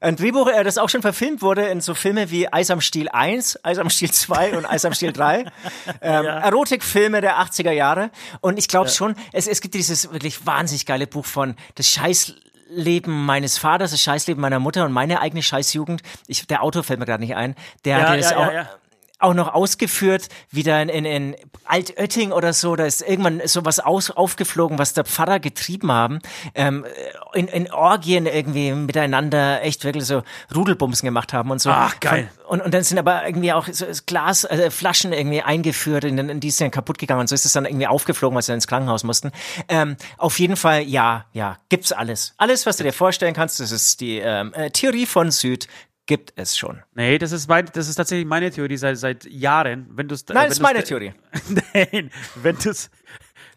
[0.00, 3.08] Ein Drehbuch, äh, das auch schon verfilmt wurde in so Filme wie Eis am Stiel
[3.08, 5.44] 1, Eis am Stiel 2 und Eis am Stiel 3.
[6.00, 6.38] Ähm, ja.
[6.40, 8.10] Erotikfilme der 80er Jahre.
[8.40, 8.94] Und ich glaube ja.
[8.94, 12.34] schon, es, es gibt dieses wirklich wahnsinnig geile Buch von Das Scheiß
[12.68, 16.02] Leben meines Vaters, das Scheißleben meiner Mutter und meine eigene Scheißjugend.
[16.26, 17.54] Ich, der Autor fällt mir gerade nicht ein.
[17.84, 18.52] Der ja, hat das ja.
[18.52, 18.87] Ja, auch
[19.20, 24.78] noch ausgeführt, wieder in, in, in Altötting oder so, da ist irgendwann sowas aus, aufgeflogen,
[24.78, 26.20] was der Pfarrer getrieben haben,
[26.54, 26.86] ähm,
[27.34, 30.22] in, in Orgien irgendwie miteinander echt wirklich so
[30.54, 31.70] Rudelbumsen gemacht haben und so.
[31.70, 32.30] Ach, geil.
[32.34, 36.16] Von, und, und dann sind aber irgendwie auch so Glas, äh, Flaschen irgendwie eingeführt, in,
[36.18, 38.58] in die sind kaputt gegangen und so ist es dann irgendwie aufgeflogen, weil sie dann
[38.58, 39.32] ins Krankenhaus mussten.
[39.68, 42.34] Ähm, auf jeden Fall, ja, ja, gibt's alles.
[42.38, 45.68] Alles, was du dir vorstellen kannst, das ist die ähm, äh, Theorie von Süd,
[46.08, 46.82] gibt es schon.
[46.94, 49.86] Nee, das ist, mein, das ist tatsächlich meine Theorie seit, seit Jahren.
[49.90, 51.12] Wenn du's, Nein, wenn das ist meine Theorie.
[51.72, 52.10] Nein,
[52.42, 52.90] wenn du es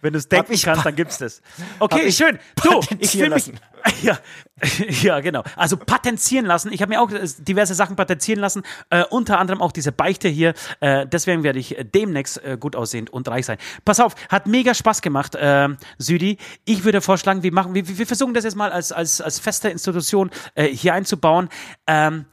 [0.01, 1.41] Wenn es denken kannst, dann gibt's das.
[1.79, 2.39] Okay, schön.
[2.61, 3.51] Du, ich fühle mich.
[4.03, 4.19] Ja,
[5.01, 5.43] ja, genau.
[5.55, 6.71] Also patenzieren lassen.
[6.71, 8.61] Ich habe mir auch äh, diverse Sachen patenzieren lassen,
[8.91, 10.53] äh, unter anderem auch diese Beichte hier.
[10.81, 13.57] Äh, deswegen werde ich demnächst äh, gut aussehend und reich sein.
[13.83, 16.37] Pass auf, hat mega Spaß gemacht, äh, Südi.
[16.63, 19.69] Ich würde vorschlagen, wir machen, wir, wir versuchen das jetzt mal als als als feste
[19.69, 21.49] Institution äh, hier einzubauen.
[21.87, 22.25] Ähm,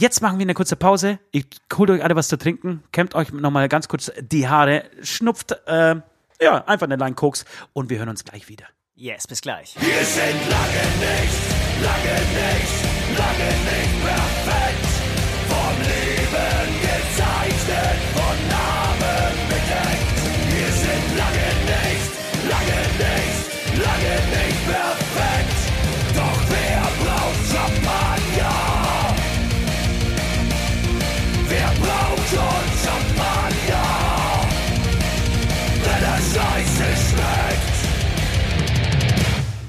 [0.00, 1.18] Jetzt machen wir eine kurze Pause.
[1.32, 5.56] Ich holt euch alle was zu trinken, kämmt euch nochmal ganz kurz die Haare, schnupft,
[5.66, 5.96] äh,
[6.40, 8.66] ja, einfach eine Line Koks und wir hören uns gleich wieder.
[8.94, 9.74] Yes, bis gleich.
[9.74, 14.47] Wir sind lange nicht, lange nicht, lange nicht perfekt.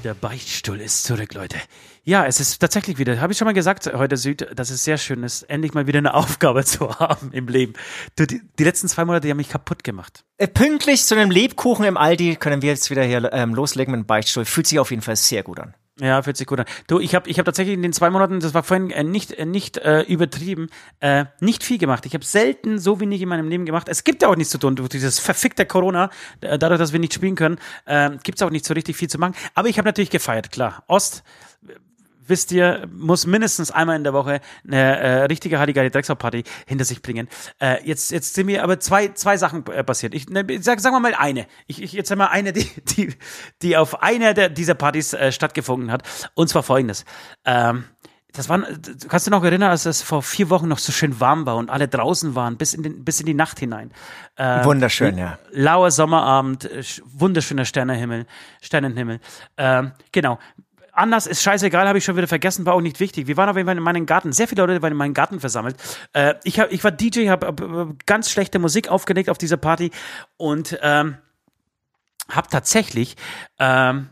[0.04, 1.58] Der Beichtstuhl ist zurück, Leute.
[2.04, 4.96] Ja, es ist tatsächlich wieder, habe ich schon mal gesagt heute Süd, dass es sehr
[4.96, 7.74] schön ist, endlich mal wieder eine Aufgabe zu haben im Leben.
[8.16, 10.24] Du, die, die letzten zwei Monate, die haben mich kaputt gemacht.
[10.38, 14.04] Äh, pünktlich zu einem Lebkuchen im Aldi können wir jetzt wieder hier ähm, loslegen mit
[14.04, 14.46] dem Beichtstuhl.
[14.46, 15.74] Fühlt sich auf jeden Fall sehr gut an.
[16.00, 16.66] Ja, fühlt sich gut an.
[16.86, 19.32] Du, ich habe ich hab tatsächlich in den zwei Monaten, das war vorhin äh, nicht,
[19.32, 22.06] äh, nicht äh, übertrieben, äh, nicht viel gemacht.
[22.06, 23.86] Ich habe selten so wenig in meinem Leben gemacht.
[23.88, 24.76] Es gibt ja auch nichts zu tun.
[24.76, 26.10] Durch dieses verfickte Corona,
[26.40, 29.34] dadurch, dass wir nicht spielen können, äh, gibt's auch nicht so richtig viel zu machen.
[29.54, 30.84] Aber ich habe natürlich gefeiert, klar.
[30.86, 31.22] Ost,
[32.26, 37.02] wisst ihr, muss mindestens einmal in der Woche eine äh, richtige Halligalli Drecksau-Party hinter sich
[37.02, 37.28] bringen.
[37.60, 40.14] Äh, jetzt, jetzt sind mir aber zwei, zwei Sachen äh, passiert.
[40.14, 41.46] Ich ne, sag, sagen wir mal eine.
[41.66, 42.64] Ich, ich jetzt einmal eine, die,
[42.96, 43.14] die,
[43.62, 46.02] die auf einer der, dieser Partys äh, stattgefunden hat.
[46.34, 47.04] Und zwar folgendes.
[47.44, 47.84] Ähm,
[48.32, 48.64] das waren,
[49.08, 51.68] kannst du noch erinnern, als es vor vier Wochen noch so schön warm war und
[51.68, 53.90] alle draußen waren, bis in, den, bis in die Nacht hinein.
[54.36, 55.38] Äh, Wunderschön, ja.
[55.50, 58.26] Lauer Sommerabend, äh, sch- wunderschöner Sternenhimmel,
[58.60, 59.18] Sternenhimmel.
[59.56, 60.38] Ähm, genau.
[61.00, 63.26] Anders ist scheißegal, habe ich schon wieder vergessen, war auch nicht wichtig.
[63.26, 64.32] Wir waren auf jeden Fall in meinem Garten.
[64.32, 65.76] Sehr viele Leute waren in meinem Garten versammelt.
[66.12, 69.92] Äh, ich, hab, ich war DJ, habe hab, ganz schlechte Musik aufgelegt auf dieser Party
[70.36, 71.16] und ähm,
[72.28, 73.16] habe tatsächlich
[73.58, 74.10] ähm,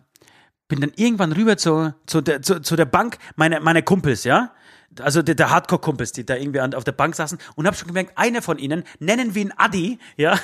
[0.67, 4.55] bin dann irgendwann rüber zu, zu, der, zu, zu der Bank meiner meine Kumpels, ja.
[4.99, 7.89] Also der, der Hardcore-Kumpels, die da irgendwie an, auf der Bank saßen und habe schon
[7.89, 10.39] gemerkt, einer von ihnen, nennen wir ihn Adi, ja,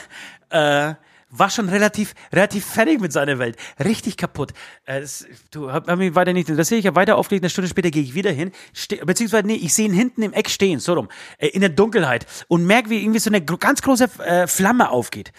[0.50, 0.94] äh,
[1.38, 3.56] war schon relativ, relativ fertig mit seiner Welt.
[3.82, 4.52] Richtig kaputt.
[4.84, 5.02] Äh,
[5.50, 6.80] du hab mich weiter nicht interessiert.
[6.80, 8.52] Ich habe weiter aufgelegt, eine Stunde später gehe ich wieder hin.
[8.72, 11.70] Ste beziehungsweise, nee, ich sehe ihn hinten im Eck stehen, so rum, äh, in der
[11.70, 15.32] Dunkelheit und merke, wie irgendwie so eine ganz große äh, Flamme aufgeht.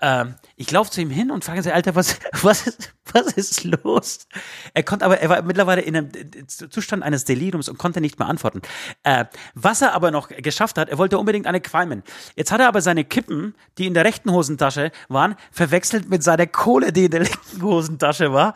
[0.00, 3.64] Ähm, ich laufe zu ihm hin und frage ihn, Alter, was, was, ist, was ist
[3.64, 4.28] los?
[4.74, 8.18] Er konnte aber, er war mittlerweile in einem äh, Zustand eines Deliriums und konnte nicht
[8.18, 8.60] mehr antworten.
[9.04, 12.02] Äh, was er aber noch geschafft hat, er wollte unbedingt eine qualmen.
[12.34, 16.46] Jetzt hat er aber seine Kippen, die in der rechten Hosentasche waren, verwechselt mit seiner
[16.46, 18.54] Kohle, die in der linken Hosentasche war.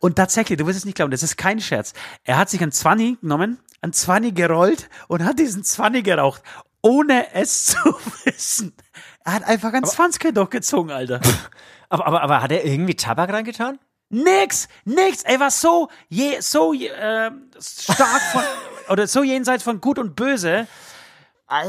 [0.00, 1.92] Und tatsächlich, du wirst es nicht glauben, das ist kein Scherz.
[2.24, 6.42] Er hat sich ein Zwanni genommen, ein Zwanni gerollt und hat diesen Zwanni geraucht,
[6.82, 7.78] ohne es zu
[8.24, 8.74] wissen.
[9.24, 11.20] Er hat einfach ein Zwanzke durchgezogen, Alter.
[11.92, 13.80] Aber, aber, aber hat er irgendwie Tabak reingetan?
[14.10, 15.24] Nix, nix.
[15.24, 18.42] Er war so, je, so äh, stark von,
[18.90, 20.68] oder so jenseits von Gut und Böse,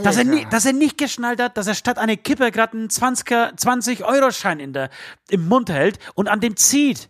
[0.03, 2.89] dass er, nie, dass er nicht geschnallt hat, dass er statt einer Kippe gerade einen
[2.89, 4.91] 20er, 20-Euro-Schein in der,
[5.29, 7.09] im Mund hält und an dem zieht.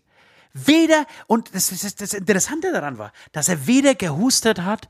[0.53, 4.87] Weder, und das, das, das Interessante daran war, dass er weder gehustet hat,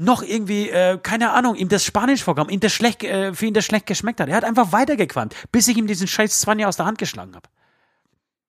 [0.00, 3.54] noch irgendwie, äh, keine Ahnung, ihm das Spanisch vorkam, ihm das schlecht, äh, für ihn
[3.54, 4.28] das schlecht geschmeckt hat.
[4.28, 7.48] Er hat einfach weitergequalmt, bis ich ihm diesen scheiß 20 aus der Hand geschlagen habe.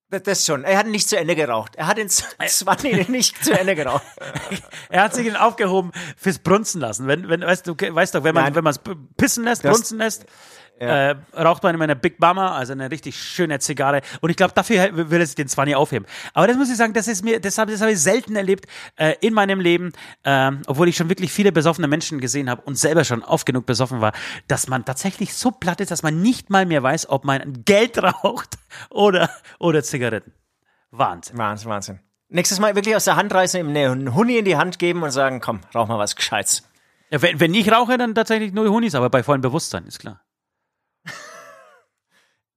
[0.10, 0.64] Das, das schon.
[0.64, 1.76] Er hat ihn nicht zu Ende geraucht.
[1.76, 4.04] Er hat den Zwanni nicht zu Ende geraucht.
[4.90, 7.08] Er hat sich ihn aufgehoben fürs Brunzen lassen.
[7.08, 8.56] Wenn, wenn, weißt du, weißt doch, wenn man, Nein.
[8.56, 8.82] wenn man es
[9.16, 10.26] pissen lässt, brunzen lässt,
[10.88, 14.02] äh, raucht man immer eine Big Mama, also eine richtig schöne Zigarre.
[14.22, 16.08] Und ich glaube, dafür will er sich den 20 aufheben.
[16.34, 18.65] Aber das muss ich sagen, das ist mir, das habe das hab ich selten erlebt
[18.96, 22.78] äh, in meinem Leben, ähm, obwohl ich schon wirklich viele besoffene Menschen gesehen habe und
[22.78, 24.13] selber schon oft genug besoffen war,
[24.48, 28.02] dass man tatsächlich so platt ist, dass man nicht mal mehr weiß, ob man Geld
[28.04, 28.58] raucht
[28.89, 30.34] oder, oder Zigaretten.
[30.91, 31.38] Wahnsinn.
[31.38, 32.00] Wahnsinn, Wahnsinn.
[32.30, 35.12] Nächstes Mal wirklich aus der Hand reißen, ihm einen Huni in die Hand geben und
[35.12, 36.63] sagen, komm, rauch mal was Gescheites.
[37.10, 40.22] Ja, wenn, wenn ich rauche, dann tatsächlich nur Hunis, aber bei vollem Bewusstsein, ist klar.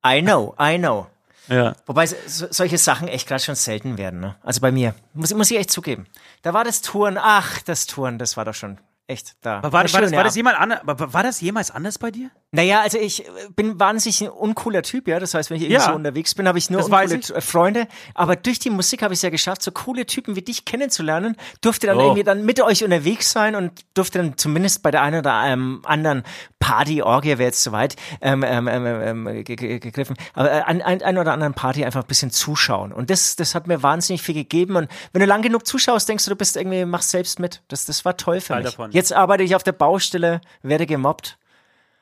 [0.06, 1.06] I know, I know.
[1.48, 1.74] Ja.
[1.86, 2.16] Wobei so,
[2.50, 4.20] solche Sachen echt gerade schon selten werden.
[4.20, 4.34] Ne?
[4.42, 6.06] Also bei mir, muss, muss ich echt zugeben.
[6.42, 9.58] Da war das Touren, ach, das Touren, das war doch schon echt da.
[9.58, 12.10] Aber war, Eine war, das, war, das jemand anders, war, war das jemals anders bei
[12.10, 12.30] dir?
[12.52, 15.20] Naja, also ich äh, bin wahnsinnig ein uncooler Typ, ja.
[15.20, 15.90] Das heißt, wenn ich irgendwie Ja.
[15.90, 17.34] so unterwegs bin, habe ich nur Das uncoole ich.
[17.34, 17.86] Äh, Freunde.
[18.14, 21.36] Aber durch die Musik habe ich es ja geschafft, so coole Typen wie dich kennenzulernen.
[21.60, 22.00] Durfte dann Oh.
[22.00, 25.82] irgendwie dann mit euch unterwegs sein und durfte dann zumindest bei der einen oder ähm,
[25.84, 26.22] anderen
[26.64, 31.18] Party-Orgie wäre jetzt zu weit ähm, ähm, ähm, ähm gegriffen, aber äh, an ein, ein
[31.18, 32.90] oder anderen Party einfach ein bisschen zuschauen.
[32.90, 34.76] Und das, das hat mir wahnsinnig viel gegeben.
[34.76, 37.62] Und wenn du lang genug zuschaust, denkst du, du bist irgendwie, machst selbst mit.
[37.68, 38.64] Das, das war toll für mich.
[38.64, 38.92] Davon.
[38.92, 41.36] Jetzt arbeite ich auf der Baustelle, werde gemobbt.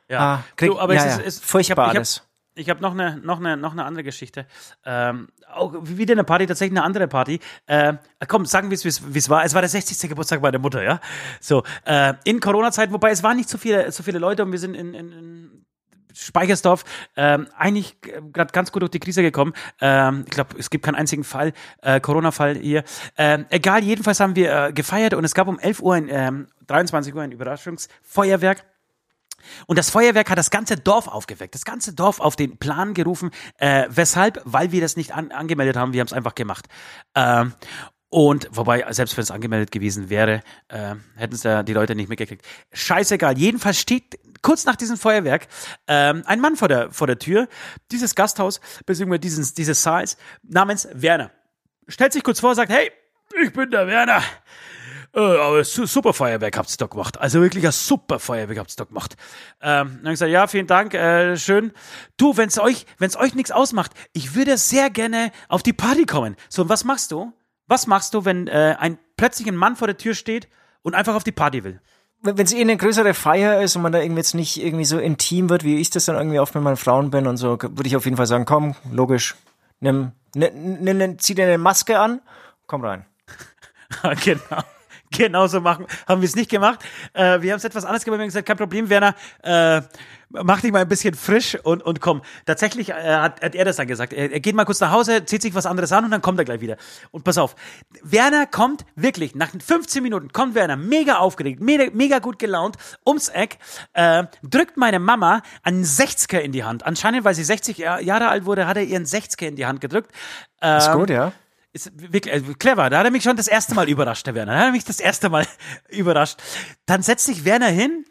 [0.07, 2.23] Ja, ah, krieg, du, aber ja, es ist, ist furchtbar ich hab, alles.
[2.55, 4.47] Ich habe noch eine, noch, eine, noch eine andere Geschichte.
[4.85, 7.39] Ähm, auch wieder eine Party, tatsächlich eine andere Party.
[7.65, 7.93] Äh,
[8.27, 9.43] komm, sagen wir es, wie es war.
[9.45, 10.09] Es war der 60.
[10.09, 10.99] Geburtstag meiner Mutter, ja.
[11.39, 14.59] So, äh, in Corona-Zeit, wobei es waren nicht so viele, so viele Leute und wir
[14.59, 15.65] sind in, in, in
[16.13, 16.83] Speichersdorf
[17.15, 19.53] ähm, eigentlich gerade ganz gut durch die Krise gekommen.
[19.81, 22.83] Ähm, ich glaube, es gibt keinen einzigen Fall, äh, Corona-Fall hier.
[23.17, 26.47] Ähm, egal, jedenfalls haben wir äh, gefeiert und es gab um 11 Uhr, ein, ähm,
[26.67, 28.63] 23 Uhr ein Überraschungsfeuerwerk.
[29.67, 33.31] Und das Feuerwerk hat das ganze Dorf aufgeweckt, das ganze Dorf auf den Plan gerufen.
[33.57, 34.41] Äh, weshalb?
[34.45, 36.67] Weil wir das nicht an, angemeldet haben, wir haben es einfach gemacht.
[37.15, 37.53] Ähm,
[38.09, 42.09] und wobei, selbst wenn es angemeldet gewesen wäre, äh, hätten es ja die Leute nicht
[42.09, 42.45] mitgekriegt.
[42.71, 43.39] Scheißegal.
[43.39, 45.47] Jedenfalls steht kurz nach diesem Feuerwerk
[45.87, 47.47] ähm, ein Mann vor der, vor der Tür
[47.91, 51.31] dieses Gasthaus, beziehungsweise dieses, dieses Saals, namens Werner.
[51.87, 52.91] Stellt sich kurz vor, sagt, hey,
[53.41, 54.21] ich bin der Werner.
[55.15, 57.19] Äh, aber super Feuerwerk habt ihr da gemacht.
[57.19, 59.15] Also wirklich ein super Feuerwerk habt ihr da gemacht.
[59.61, 61.71] Ähm, dann habe ich gesagt, ja, vielen Dank, äh, schön.
[62.17, 66.05] Du, wenn es euch, wenn's euch nichts ausmacht, ich würde sehr gerne auf die Party
[66.05, 66.35] kommen.
[66.49, 67.31] So, und was machst du?
[67.67, 70.47] Was machst du, wenn äh, ein plötzlich ein Mann vor der Tür steht
[70.81, 71.79] und einfach auf die Party will?
[72.23, 74.97] wenn es eh eine größere Feier ist und man da irgendwie jetzt nicht irgendwie so
[74.97, 77.85] intim wird, wie ich das dann irgendwie oft mit meinen Frauen bin und so, würde
[77.85, 79.35] ich auf jeden Fall sagen, komm, logisch,
[79.81, 82.21] nimm, nimm, nimm zieh dir eine Maske an,
[82.65, 83.05] komm rein.
[84.23, 84.63] genau.
[85.17, 86.79] Genauso machen, haben wir es nicht gemacht.
[87.13, 88.19] Äh, wir haben es etwas anders gemacht.
[88.19, 89.81] Wir haben gesagt, kein Problem, Werner, äh,
[90.29, 92.21] mach dich mal ein bisschen frisch und, und komm.
[92.45, 94.13] Tatsächlich äh, hat, hat er das dann gesagt.
[94.13, 96.39] Er, er geht mal kurz nach Hause, zieht sich was anderes an und dann kommt
[96.39, 96.77] er gleich wieder.
[97.11, 97.55] Und pass auf,
[98.01, 103.29] Werner kommt wirklich, nach 15 Minuten kommt Werner mega aufgeregt, mega, mega gut gelaunt, ums
[103.29, 103.57] Eck,
[103.93, 106.85] äh, drückt meine Mama einen 60er in die Hand.
[106.85, 110.11] Anscheinend, weil sie 60 Jahre alt wurde, hat er ihren 60er in die Hand gedrückt.
[110.61, 111.33] Ähm, ist gut, ja
[111.73, 112.89] ist wirklich also clever.
[112.89, 114.53] Da hat er mich schon das erste Mal überrascht, der Werner.
[114.53, 115.45] Da hat er mich das erste Mal
[115.89, 116.39] überrascht.
[116.85, 118.05] Dann setzt sich Werner hin.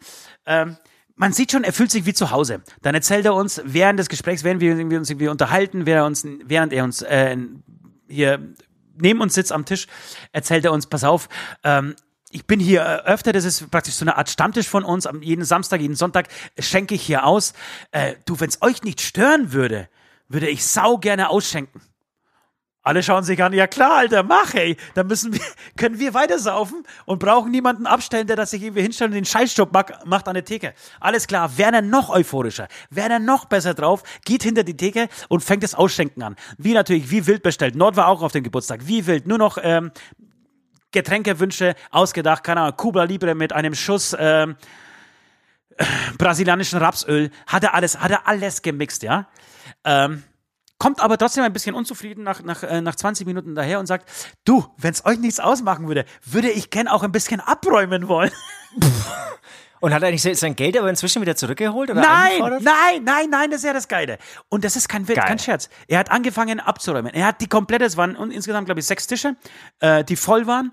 [0.45, 0.77] Ähm,
[1.15, 2.61] man sieht schon, er fühlt sich wie zu Hause.
[2.81, 6.27] Dann erzählt er uns während des Gesprächs, während wir, uns irgendwie unterhalten, während er uns,
[6.45, 7.37] während er uns äh,
[8.07, 8.53] hier
[8.95, 9.87] neben uns sitzt am Tisch,
[10.31, 11.29] erzählt er uns, pass auf,
[11.63, 11.95] ähm,
[12.31, 15.45] ich bin hier äh, öfter, das ist praktisch so eine Art Stammtisch von uns, jeden
[15.45, 16.27] Samstag, jeden Sonntag
[16.59, 17.53] schenke ich hier aus.
[17.91, 19.87] Äh, du, wenn es euch nicht stören würde,
[20.27, 21.81] würde ich sau gerne ausschenken.
[22.85, 24.75] Alle schauen sich an, ja klar, Alter, mach, ey.
[24.93, 25.39] Dann müssen wir,
[25.77, 29.25] können wir weiter saufen und brauchen niemanden abstellen, der das sich irgendwie hinstellt und den
[29.25, 29.71] Scheißstopp
[30.05, 30.73] macht an der Theke.
[30.99, 35.63] Alles klar, Werner noch euphorischer, Werner noch besser drauf, geht hinter die Theke und fängt
[35.63, 36.35] das Ausschenken an.
[36.57, 37.75] Wie natürlich, wie wild bestellt.
[37.75, 39.27] Nord war auch auf dem Geburtstag, wie wild.
[39.27, 39.91] Nur noch ähm,
[40.91, 44.57] Getränkewünsche ausgedacht, keine Ahnung, Cuba Libre mit einem Schuss ähm,
[45.77, 45.85] äh,
[46.17, 47.31] brasilianischen Rapsöl.
[47.47, 49.27] Hat er alles, hat er alles gemixt, ja.
[49.85, 50.23] Ähm,
[50.83, 54.05] kommt aber trotzdem ein bisschen unzufrieden nach, nach, äh, nach 20 Minuten daher und sagt,
[54.43, 58.31] du, wenn es euch nichts ausmachen würde, würde ich gern auch ein bisschen abräumen wollen.
[59.79, 61.89] Und hat er eigentlich sein Geld aber inzwischen wieder zurückgeholt?
[61.89, 64.17] Oder nein, nein, nein, nein, das ist ja das Geile.
[64.47, 65.67] Und das ist kein, kein Scherz.
[65.89, 67.13] Er hat angefangen abzuräumen.
[67.13, 69.35] Er hat die komplette, es waren insgesamt, glaube ich, sechs Tische,
[69.81, 70.71] äh, die voll waren.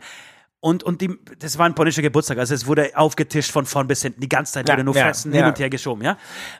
[0.62, 4.02] Und, und die, das war ein polnischer Geburtstag, also es wurde aufgetischt von vorn bis
[4.02, 4.20] hinten.
[4.20, 5.38] Die ganze Zeit ja, wurde nur ja, Fressen ja.
[5.38, 6.18] hin und her geschoben, ja?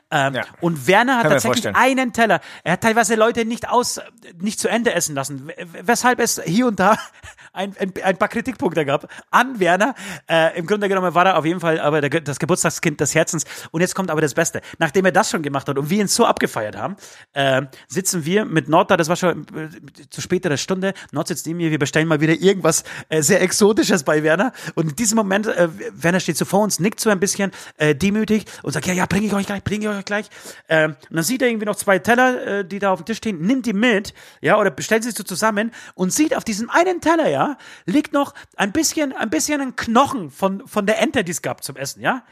[0.09, 0.43] Ähm, ja.
[0.59, 2.41] Und Werner hat tatsächlich einen Teller.
[2.63, 4.01] Er hat teilweise Leute nicht aus,
[4.39, 5.51] nicht zu Ende essen lassen,
[5.83, 6.97] weshalb es hier und da
[7.53, 9.93] ein, ein, ein paar Kritikpunkte gab an Werner.
[10.27, 13.45] Äh, Im Grunde genommen war er auf jeden Fall aber der, das Geburtstagskind des Herzens.
[13.69, 14.61] Und jetzt kommt aber das Beste.
[14.79, 16.95] Nachdem er das schon gemacht hat und wir ihn so abgefeiert haben,
[17.33, 19.69] äh, sitzen wir mit Nord da, das war schon äh,
[20.09, 20.95] zu späterer Stunde.
[21.11, 24.53] Nord sitzt neben mir, wir bestellen mal wieder irgendwas äh, sehr exotisches Typisches bei Werner.
[24.75, 27.95] Und in diesem Moment, äh, Werner steht so vor uns, nickt so ein bisschen äh,
[27.95, 30.29] demütig und sagt, ja, ja, bringe ich euch gleich, bringe ich euch gleich.
[30.69, 33.17] Ähm, und dann sieht er irgendwie noch zwei Teller, äh, die da auf dem Tisch
[33.17, 37.01] stehen, nimmt die mit, ja, oder bestellt sie so zusammen und sieht auf diesem einen
[37.01, 41.31] Teller, ja, liegt noch ein bisschen, ein bisschen ein Knochen von, von der Ente, die
[41.31, 42.23] es gab zum Essen, ja.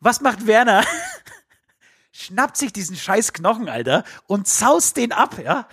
[0.00, 0.84] Was macht Werner?
[2.12, 5.68] Schnappt sich diesen scheiß Knochen, Alter, und zaust den ab, ja.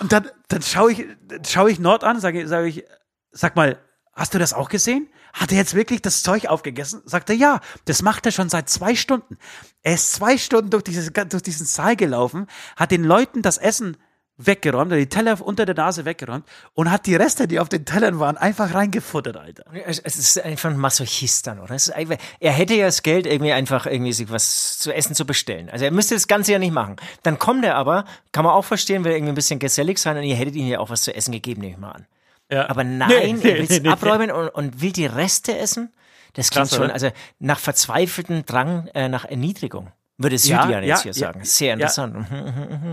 [0.00, 1.06] Und dann, dann schaue ich,
[1.46, 2.84] schau ich Nord an, sage sag ich,
[3.32, 3.78] sag mal,
[4.12, 5.08] hast du das auch gesehen?
[5.32, 7.02] Hat er jetzt wirklich das Zeug aufgegessen?
[7.06, 9.38] Sagt er, ja, das macht er schon seit zwei Stunden.
[9.82, 13.96] Er ist zwei Stunden durch, dieses, durch diesen Saal gelaufen, hat den Leuten das Essen
[14.38, 18.18] weggeräumt, die Teller unter der Nase weggeräumt und hat die Reste, die auf den Tellern
[18.18, 19.64] waren, einfach reingefuttert, Alter.
[19.86, 21.72] Es ist einfach ein Masochist dann, oder?
[21.72, 25.68] Einfach, er hätte ja das Geld, irgendwie einfach irgendwie sich was zu essen zu bestellen.
[25.70, 26.96] Also er müsste das Ganze ja nicht machen.
[27.22, 30.24] Dann kommt er aber, kann man auch verstehen, will irgendwie ein bisschen gesellig sein und
[30.24, 32.06] ihr hättet ihm ja auch was zu essen gegeben, nehme ich mal an.
[32.50, 32.68] Ja.
[32.68, 33.08] Aber nein,
[33.42, 35.92] nee, er will es nee, abräumen und, und will die Reste essen.
[36.34, 39.92] Das klingt Klasse, schon, also nach verzweifeltem Drang äh, nach Erniedrigung.
[40.18, 41.40] Würde Südian ja, jetzt ja, hier sagen.
[41.44, 42.26] Sehr interessant.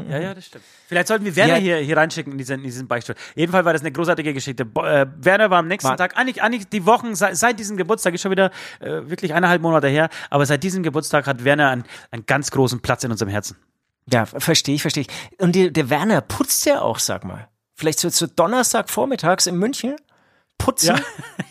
[0.09, 0.63] Ja, ja, das stimmt.
[0.87, 3.15] Vielleicht sollten wir Werner hier, hier reinschicken in diesen, in diesen Beichtstuhl.
[3.35, 4.65] Jedenfalls war das eine großartige Geschichte.
[4.65, 7.77] Bo äh, Werner war am nächsten war Tag, eigentlich, eigentlich die Wochen, seit, seit diesem
[7.77, 11.69] Geburtstag, ist schon wieder äh, wirklich eineinhalb Monate her, aber seit diesem Geburtstag hat Werner
[11.69, 13.57] einen, einen ganz großen Platz in unserem Herzen.
[14.11, 15.41] Ja, verstehe ich, verstehe ich.
[15.41, 17.47] Und die, der Werner putzt ja auch, sag mal.
[17.79, 19.95] Vielleicht so zu Donnerstag vormittags in München
[20.57, 20.97] putzen.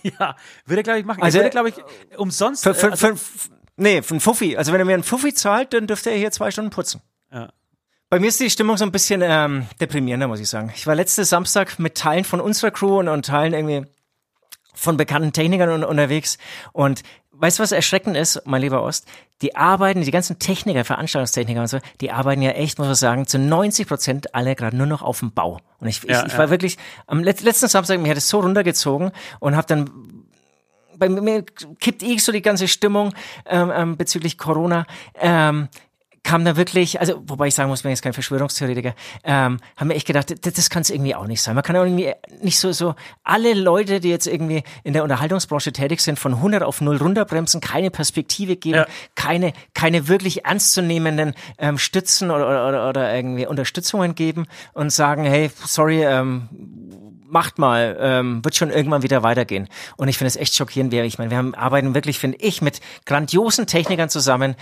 [0.02, 0.36] Ja, ja
[0.66, 1.22] würde glaube ich machen.
[1.22, 1.76] Also, würde glaube ich
[2.18, 2.62] umsonst.
[2.62, 4.58] Für, für, also, für, nee, für einen Fuffi.
[4.58, 7.00] Also wenn er mir einen Fuffi zahlt, dann dürfte er hier zwei Stunden putzen.
[7.32, 7.48] Ja.
[8.10, 10.70] Bei mir ist die Stimmung so ein bisschen ähm, deprimierender, muss ich sagen.
[10.76, 13.90] Ich war letzte Samstag mit Teilen von unserer Crew und, und Teilen irgendwie
[14.74, 16.36] von bekannten Technikern un unterwegs
[16.72, 19.06] und weißt du, was erschreckend ist, mein lieber Ost?
[19.42, 23.26] Die arbeiten, die ganzen Techniker, Veranstaltungstechniker und so, die arbeiten ja echt, muss man sagen,
[23.26, 25.58] zu 90 Prozent alle gerade nur noch auf dem Bau.
[25.78, 26.38] Und ich, ja, ich, ich ja.
[26.38, 29.90] war wirklich, am letzten Samstag, mir hat es so runtergezogen und habe dann
[30.98, 31.44] bei mir
[31.78, 33.14] kippt eh so die ganze Stimmung
[33.46, 34.84] ähm, ähm, bezüglich Corona.
[35.14, 35.68] Ähm,
[36.28, 39.88] kam da wirklich, also wobei ich sagen muss, ich bin jetzt kein Verschwörungstheoretiker, ähm, haben
[39.88, 41.54] wir echt gedacht, das, das kann es irgendwie auch nicht sein.
[41.54, 42.12] Man kann irgendwie
[42.42, 46.62] nicht so, so alle Leute, die jetzt irgendwie in der Unterhaltungsbranche tätig sind, von 100
[46.62, 48.86] auf 0 runterbremsen, keine Perspektive geben, ja.
[49.14, 55.50] keine, keine wirklich ernstzunehmenden ähm, Stützen oder, oder, oder irgendwie Unterstützungen geben und sagen, hey,
[55.64, 56.50] sorry, ähm,
[57.26, 59.68] macht mal, ähm, wird schon irgendwann wieder weitergehen.
[59.96, 62.60] Und ich finde es echt schockierend, wie ich meine, wir haben, arbeiten wirklich, finde ich,
[62.60, 64.56] mit grandiosen Technikern zusammen,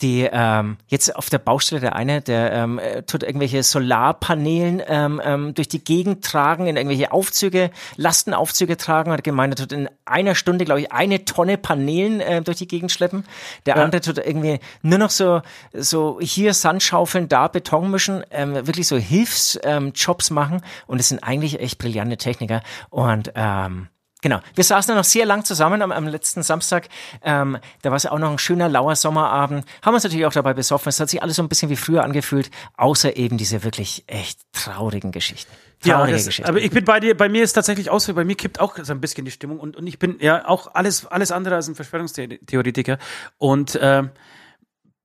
[0.00, 5.20] die ähm, jetzt auf der Baustelle der eine, der ähm, äh, tut irgendwelche Solarpanelen ähm,
[5.24, 9.88] ähm, durch die Gegend tragen, in irgendwelche Aufzüge, Lastenaufzüge tragen, hat gemeint, er tut in
[10.04, 13.24] einer Stunde, glaube ich, eine Tonne Panelen äh, durch die Gegend schleppen.
[13.66, 13.84] Der ja.
[13.84, 18.96] andere tut irgendwie nur noch so, so hier Sandschaufeln, da Beton mischen, ähm, wirklich so
[18.96, 23.88] Hilfsjobs ähm, machen und es sind eigentlich echt brillante Techniker und ähm,
[24.22, 24.40] Genau.
[24.54, 26.88] Wir saßen dann noch sehr lang zusammen am, am letzten Samstag.
[27.22, 29.66] Ähm, da war es auch noch ein schöner, lauer Sommerabend.
[29.82, 30.88] Haben uns natürlich auch dabei besoffen.
[30.88, 34.40] Es hat sich alles so ein bisschen wie früher angefühlt, außer eben diese wirklich echt
[34.52, 35.52] traurigen Geschichten.
[35.80, 36.48] Traurige ja, das, Geschichten.
[36.48, 38.92] aber ich bin bei dir, bei mir ist tatsächlich aus, bei mir kippt auch so
[38.92, 41.74] ein bisschen die Stimmung und, und ich bin ja auch alles, alles andere als ein
[41.74, 42.98] Verschwörungstheoretiker
[43.38, 44.04] und äh,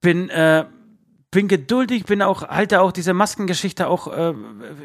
[0.01, 0.65] bin, äh,
[1.31, 4.33] bin geduldig, bin auch, halte auch diese Maskengeschichte auch äh,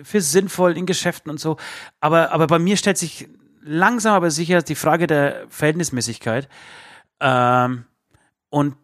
[0.03, 1.59] für sinnvoll in Geschäften und so.
[2.01, 3.29] Aber, aber bei mir stellt sich
[3.63, 6.49] langsam aber sicher die Frage der Verhältnismäßigkeit.
[7.21, 7.85] Ähm,
[8.51, 8.77] und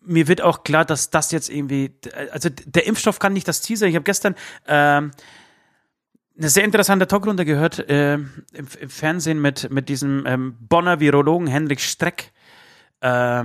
[0.00, 1.92] mir wird auch klar, dass das jetzt irgendwie,
[2.32, 3.90] also der Impfstoff kann nicht das Ziel sein.
[3.90, 4.34] Ich habe gestern
[4.66, 5.10] ähm,
[6.38, 11.48] eine sehr interessante Talkrunde gehört äh, im, im, Fernsehen mit, mit diesem ähm, Bonner Virologen
[11.48, 12.32] Henrik Streck.
[13.00, 13.44] Äh,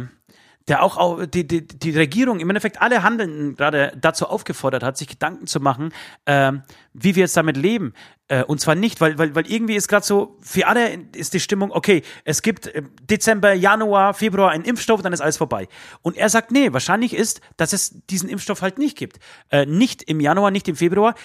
[0.68, 4.98] der auch, auch die, die, die Regierung im Endeffekt alle Handelnden gerade dazu aufgefordert hat,
[4.98, 5.94] sich Gedanken zu machen,
[6.26, 6.54] äh,
[6.94, 7.94] wie wir jetzt damit leben.
[8.30, 11.40] Äh, und zwar nicht, weil, weil, weil irgendwie ist gerade so, für alle ist die
[11.40, 15.68] Stimmung, okay, es gibt äh, Dezember, Januar, Februar einen Impfstoff, dann ist alles vorbei.
[16.02, 19.20] Und er sagt, nee, wahrscheinlich ist, dass es diesen Impfstoff halt nicht gibt.
[19.50, 21.16] Äh, nicht im Januar, nicht im Februar,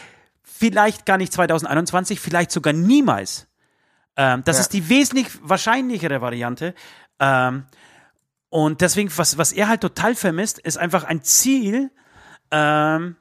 [0.43, 3.47] vielleicht gar nicht 2021, vielleicht sogar niemals.
[4.17, 4.63] Ähm, das ja.
[4.63, 6.75] ist die wesentlich wahrscheinlichere Variante.
[7.21, 7.65] Ähm,
[8.51, 11.91] und deswegen, was, was er halt total vermisst, ist einfach ein Ziel,
[12.51, 13.17] ähm,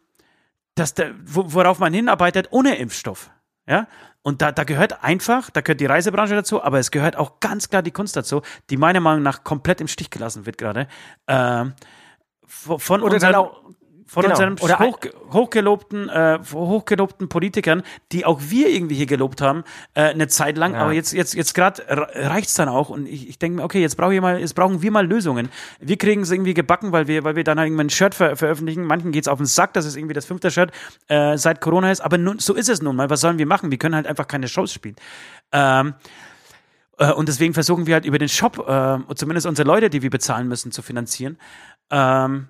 [0.75, 3.29] dass der, worauf man hinarbeitet ohne Impfstoff.
[3.67, 3.87] Ja?
[4.21, 7.69] Und da, da gehört einfach, da gehört die Reisebranche dazu, aber es gehört auch ganz
[7.69, 10.87] klar die Kunst dazu, die meiner Meinung nach komplett im Stich gelassen wird gerade.
[11.27, 11.73] Ähm,
[12.45, 13.61] von Oder unseren, auch
[14.07, 14.35] von genau.
[14.35, 14.99] unseren Oder hoch,
[15.33, 19.65] hochgelobten, äh, hochgelobten Politikern, die auch wir irgendwie hier gelobt haben,
[19.95, 20.73] äh, eine Zeit lang.
[20.73, 20.79] Ja.
[20.79, 22.89] Aber jetzt, jetzt, jetzt gerade reicht's dann auch.
[22.89, 25.49] Und ich, ich denke mir, okay, jetzt brauche ich mal, jetzt brauchen wir mal Lösungen.
[25.81, 28.37] Wir kriegen es irgendwie gebacken, weil wir, weil wir dann halt irgendwann ein Shirt ver
[28.37, 28.85] veröffentlichen.
[28.85, 30.71] Manchen geht's auf den Sack, dass es irgendwie das fünfte Shirt
[31.09, 31.99] äh, seit Corona ist.
[31.99, 33.09] Aber nun, so ist es nun mal.
[33.09, 33.71] Was sollen wir machen?
[33.71, 34.95] Wir können halt einfach keine Shows spielen.
[35.51, 35.95] Ähm,
[36.97, 40.09] äh, und deswegen versuchen wir halt über den Shop, äh, zumindest unsere Leute, die wir
[40.09, 41.37] bezahlen müssen, zu finanzieren.
[41.91, 42.47] Ähm,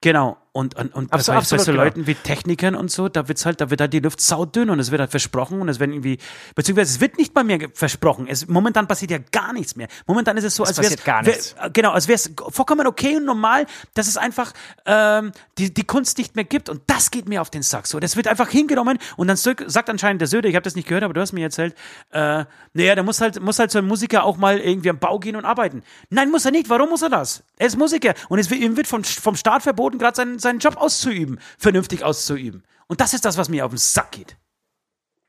[0.00, 0.36] Genau.
[0.58, 1.84] Und, und, und absolut, bei, bei so genau.
[1.84, 4.80] Leuten wie Technikern und so, da wird's halt, da wird halt die Luft saudünn und
[4.80, 6.18] es wird halt versprochen und es werden irgendwie,
[6.56, 8.26] beziehungsweise es wird nicht bei mir versprochen.
[8.26, 9.86] Es, momentan passiert ja gar nichts mehr.
[10.08, 11.54] Momentan ist es so, als wäre gar nichts.
[11.54, 14.52] Wär, genau, als wäre es vollkommen okay und normal, dass es einfach
[14.84, 17.86] ähm, die, die Kunst nicht mehr gibt und das geht mir auf den Sack.
[17.86, 20.88] So, das wird einfach hingenommen und dann sagt anscheinend der Söder, ich habe das nicht
[20.88, 21.76] gehört, aber du hast mir erzählt,
[22.10, 25.20] äh, naja, da muss halt, muss halt so ein Musiker auch mal irgendwie am Bau
[25.20, 25.84] gehen und arbeiten.
[26.10, 26.68] Nein, muss er nicht.
[26.68, 27.44] Warum muss er das?
[27.58, 30.76] Er ist Musiker und es ihm wird vom, vom Staat verboten, gerade seinen, seinen Job
[30.76, 32.62] auszuüben vernünftig auszuüben.
[32.86, 34.36] Und das ist das, was mir auf den Sack geht.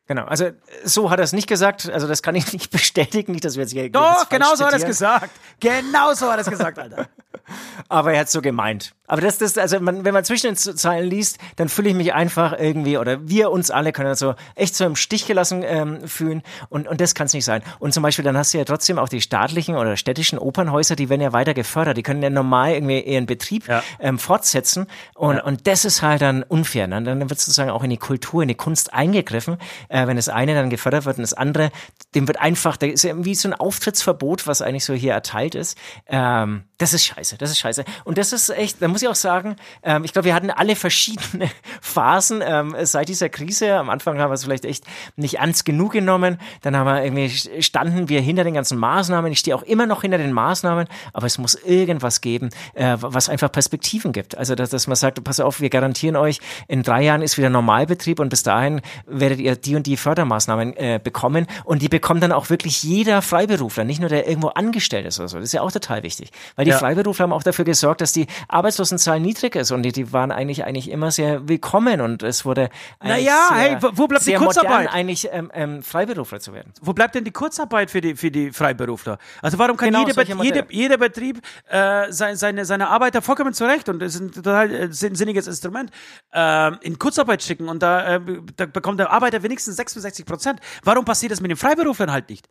[0.10, 0.50] Genau, also
[0.84, 3.62] so hat er es nicht gesagt, also das kann ich nicht bestätigen, nicht, dass wir
[3.62, 5.30] jetzt hier Doch, genau so hat er es gesagt.
[5.60, 7.08] Genau so hat er es gesagt, Alter.
[7.90, 8.96] Aber er hat so gemeint.
[9.08, 12.14] Aber das, das, also man, wenn man zwischen den Zeilen liest, dann fühle ich mich
[12.14, 16.44] einfach irgendwie, oder wir uns alle können so echt so im Stich gelassen ähm, fühlen.
[16.70, 17.64] Und, und das kann es nicht sein.
[17.80, 21.10] Und zum Beispiel, dann hast du ja trotzdem auch die staatlichen oder städtischen Opernhäuser, die
[21.10, 21.98] werden ja weiter gefördert.
[21.98, 23.82] Die können ja normal irgendwie ihren Betrieb ja.
[24.00, 24.86] ähm, fortsetzen.
[25.16, 25.44] Und, ja.
[25.44, 26.86] und das ist halt dann unfair.
[26.86, 27.02] Ne?
[27.02, 29.58] Dann wird sozusagen auch in die Kultur, in die Kunst eingegriffen.
[30.00, 31.72] Äh, wenn das eine dann gefördert wird und das andere,
[32.16, 35.78] dem wird einfach, da ist irgendwie so ein Auftrittsverbot, was eigentlich so hier erteilt ist.
[36.08, 37.84] Ähm, das ist scheiße, das ist scheiße.
[38.06, 40.76] Und das ist echt, da muss ich auch sagen, ähm, ich glaube, wir hatten alle
[40.80, 41.50] verschiedene
[41.82, 43.76] Phasen ähm, seit dieser Krise.
[43.76, 44.86] Am Anfang haben wir es vielleicht echt
[45.16, 46.40] nicht ernst genug genommen.
[46.62, 49.32] Dann haben wir irgendwie, standen wir hinter den ganzen Maßnahmen.
[49.32, 53.28] Ich stehe auch immer noch hinter den Maßnahmen, aber es muss irgendwas geben, äh, was
[53.28, 54.38] einfach Perspektiven gibt.
[54.38, 57.50] Also, dass, dass man sagt, pass auf, wir garantieren euch, in drei Jahren ist wieder
[57.50, 61.48] Normalbetrieb und bis dahin werdet ihr die und die Fördermaßnahmen äh, bekommen.
[61.64, 65.28] Und die bekommt dann auch wirklich jeder Freiberufler, nicht nur der irgendwo angestellt ist oder
[65.28, 65.38] so.
[65.38, 66.32] Das ist ja auch total wichtig.
[66.56, 66.78] Weil die ja.
[66.78, 70.64] Freiberufler haben auch dafür gesorgt, dass die Arbeitslosenzahl niedrig ist und die, die waren eigentlich
[70.66, 72.70] eigentlich immer sehr willkommen und es wurde
[73.04, 74.90] naja, hey, wo bleibt die Kurzarbeit?
[74.92, 76.74] eigentlich ähm, ähm, Freiberufler zu werden.
[76.82, 79.18] Wo bleibt denn die Kurzarbeit für die für die Freiberufler?
[79.42, 83.90] Also warum kann genau, jeder, jeder, jeder Betrieb äh, seine, seine seine Arbeiter vollkommen zurecht
[83.90, 85.92] und das ist ein total äh, sinniges Instrument
[86.34, 88.22] äh, in Kurzarbeit schicken und da, äh,
[88.56, 90.60] da bekommt der Arbeiter wenigstens 66 Prozent.
[90.84, 92.48] Warum passiert das mit den Freiberuflern halt nicht?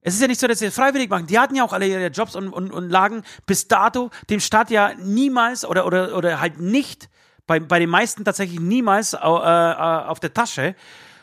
[0.00, 1.26] Es ist ja nicht so, dass sie das freiwillig machen.
[1.26, 4.70] Die hatten ja auch alle ihre Jobs und, und, und lagen bis dato dem Staat
[4.70, 7.08] ja niemals oder, oder, oder halt nicht,
[7.46, 10.74] bei, bei den meisten tatsächlich niemals äh, äh, auf der Tasche.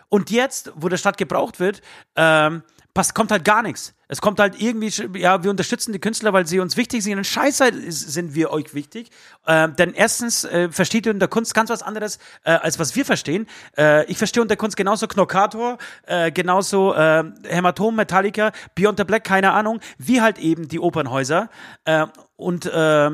[0.08, 1.82] Und jetzt, wo der Staat gebraucht wird,
[2.16, 2.64] ähm,
[2.94, 3.94] passt, kommt halt gar nichts.
[4.08, 7.18] Es kommt halt irgendwie, ja, wir unterstützen die Künstler, weil sie uns wichtig sind.
[7.18, 9.10] In Scheiße sind wir euch wichtig.
[9.46, 13.06] Äh, denn erstens äh, versteht ihr unter Kunst ganz was anderes, äh, als was wir
[13.06, 13.48] verstehen.
[13.78, 15.78] Äh, ich verstehe unter Kunst genauso Knockator,
[16.08, 21.50] äh, genauso äh, Hämatom, Metallica, Beyond the Black, keine Ahnung, wie halt eben die Opernhäuser.
[21.86, 23.12] Äh, und äh,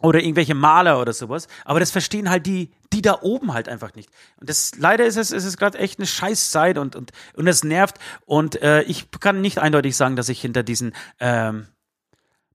[0.00, 1.48] oder irgendwelche Maler oder sowas.
[1.64, 4.10] Aber das verstehen halt die, die da oben halt einfach nicht.
[4.40, 7.64] Und das leider ist es, ist es gerade echt eine Scheißzeit und und und es
[7.64, 7.98] nervt.
[8.24, 11.68] Und äh, ich kann nicht eindeutig sagen, dass ich hinter diesen ähm,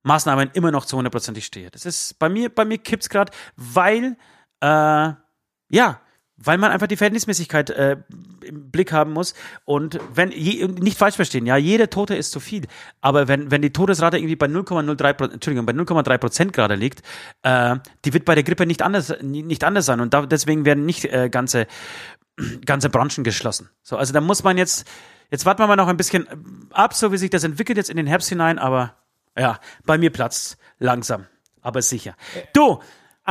[0.03, 1.69] Maßnahmen immer noch zu hundertprozentig stehe.
[1.69, 4.17] Das ist bei mir, bei mir kippt's gerade, weil
[4.61, 5.13] äh,
[5.69, 6.01] ja
[6.44, 7.98] weil man einfach die Verhältnismäßigkeit äh,
[8.44, 9.34] im Blick haben muss.
[9.66, 12.68] Und wenn, je, nicht falsch verstehen, ja, jede Tote ist zu viel.
[13.02, 17.02] Aber wenn, wenn die Todesrate irgendwie bei 0,03, Entschuldigung, bei 0,3 Prozent gerade liegt,
[17.44, 20.00] äh, die wird bei der Grippe nicht anders, nicht anders sein.
[20.00, 21.68] Und da, deswegen werden nicht äh, ganze,
[22.66, 23.70] ganze Branchen geschlossen.
[23.84, 24.88] So, also da muss man jetzt,
[25.30, 26.28] jetzt warten wir mal noch ein bisschen
[26.72, 28.96] ab, so wie sich das entwickelt jetzt in den Herbst hinein, aber
[29.38, 31.28] ja, bei mir platzt langsam,
[31.62, 32.16] aber sicher.
[32.54, 32.80] Du,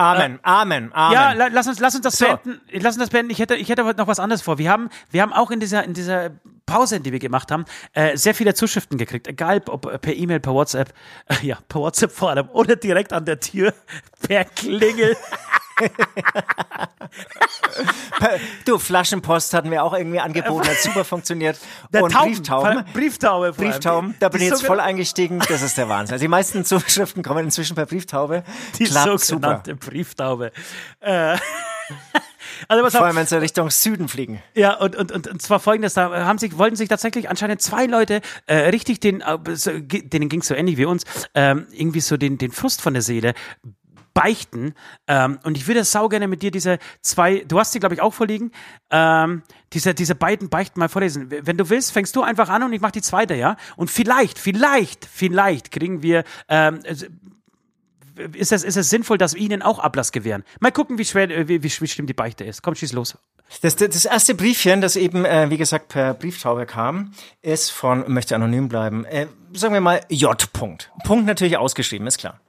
[0.00, 1.14] Amen, äh, Amen, Amen.
[1.14, 2.26] Ja, la, lass uns, lass uns das so.
[2.26, 2.60] beenden.
[2.72, 3.30] Lass uns das beenden.
[3.30, 4.58] Ich hätte, ich hätte noch was anderes vor.
[4.58, 6.30] Wir haben, wir haben auch in dieser, in dieser
[6.66, 9.26] Pause, die wir gemacht haben, äh, sehr viele Zuschriften gekriegt.
[9.26, 10.92] Egal, ob per E-Mail, per WhatsApp,
[11.26, 13.74] äh, ja, per WhatsApp vor allem oder direkt an der Tür
[14.26, 15.16] per Klingel.
[18.64, 21.58] du, Flaschenpost hatten wir auch irgendwie angeboten, hat super funktioniert.
[21.92, 22.84] Der und Tauben, Brieftauben.
[22.92, 23.52] Brieftaube.
[23.52, 24.14] Brieftaube.
[24.18, 25.40] Da bin ich jetzt voll eingestiegen.
[25.48, 26.14] Das ist der Wahnsinn.
[26.14, 28.44] Also die meisten Zuschriften kommen inzwischen per Brieftaube.
[28.78, 29.90] Die Klappt sogenannte super.
[29.90, 30.52] Brieftaube.
[31.00, 31.36] Äh.
[32.68, 34.42] Also Vor allem, wenn sie Richtung Süden fliegen.
[34.54, 37.86] Ja, und, und, und, und zwar folgendes, da haben sich, wollten sich tatsächlich anscheinend zwei
[37.86, 41.04] Leute äh, richtig den, äh, so, denen ging es so ähnlich wie uns,
[41.34, 43.34] ähm, irgendwie so den, den Frust von der Seele
[44.14, 44.74] beichten.
[45.06, 48.00] Ähm, und ich würde sau gerne mit dir diese zwei, du hast sie, glaube ich,
[48.00, 48.52] auch vorliegen,
[48.90, 49.42] ähm,
[49.72, 51.28] diese, diese beiden Beichten mal vorlesen.
[51.30, 53.56] Wenn du willst, fängst du einfach an und ich mache die zweite, ja?
[53.76, 56.80] Und vielleicht, vielleicht, vielleicht kriegen wir, ähm,
[58.34, 60.44] ist es, ist es sinnvoll, dass wir ihnen auch Ablass gewähren?
[60.60, 62.62] Mal gucken, wie schwer, äh, wie, wie, wie schlimm die Beichte ist.
[62.62, 63.16] Komm, schieß los.
[63.62, 68.36] Das, das erste Briefchen, das eben, äh, wie gesagt, per Brieftaube kam, ist von, möchte
[68.36, 70.52] anonym bleiben, äh, sagen wir mal J.
[70.52, 70.90] Punkt
[71.26, 72.40] natürlich ausgeschrieben, ist klar.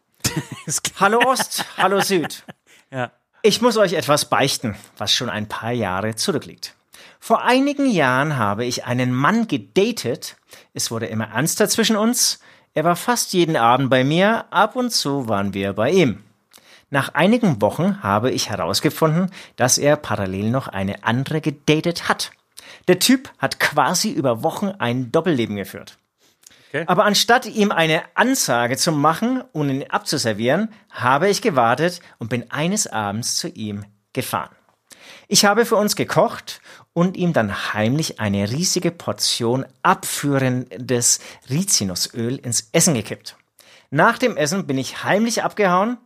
[1.00, 2.44] Hallo Ost, hallo Süd.
[2.94, 3.10] Ja.
[3.42, 6.76] Ich muss euch etwas beichten, was schon ein paar Jahre zurückliegt.
[7.22, 10.36] Vor einigen Jahren habe ich einen Mann gedatet.
[10.74, 12.40] Es wurde immer ernster zwischen uns.
[12.74, 16.24] Er war fast jeden Abend bei mir, ab und zu waren wir bei ihm.
[16.90, 22.32] Nach einigen Wochen habe ich herausgefunden, dass er parallel noch eine andere gedatet hat.
[22.88, 25.98] Der Typ hat quasi über Wochen ein Doppelleben geführt.
[26.72, 26.86] Okay.
[26.88, 32.50] Aber anstatt ihm eine Ansage zu machen und ihn abzuservieren, habe ich gewartet und bin
[32.50, 34.56] eines Abends zu ihm gefahren.
[35.28, 36.62] Ich habe für uns gekocht
[36.94, 41.20] und ihm dann heimlich eine riesige Portion abführendes
[41.50, 43.36] Rizinusöl ins Essen gekippt.
[43.90, 45.98] Nach dem Essen bin ich heimlich abgehauen,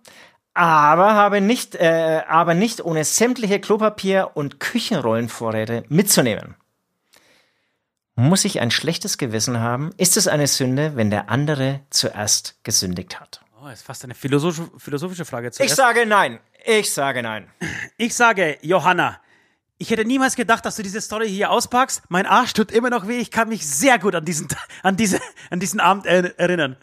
[0.56, 6.56] aber habe nicht, äh, aber nicht ohne sämtliche Klopapier und Küchenrollenvorräte mitzunehmen.
[8.16, 9.92] Muss ich ein schlechtes Gewissen haben?
[9.98, 13.42] Ist es eine Sünde, wenn der andere zuerst gesündigt hat?
[13.60, 15.72] Oh, das ist fast eine philosophische, philosophische Frage zuerst.
[15.72, 16.40] Ich sage nein.
[16.66, 17.52] Ich sage nein.
[17.98, 19.20] Ich sage, Johanna,
[19.78, 22.04] ich hätte niemals gedacht, dass du diese Story hier auspackst.
[22.08, 23.18] Mein Arsch tut immer noch weh.
[23.18, 24.48] Ich kann mich sehr gut an diesen,
[24.84, 26.78] an diese, an diesen Abend erinnern.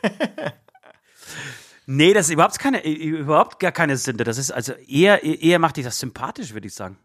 [1.86, 4.24] nee, das ist überhaupt keine, überhaupt gar keine Sünde.
[4.24, 6.96] Das ist also eher, eher macht dich das sympathisch, würde ich sagen.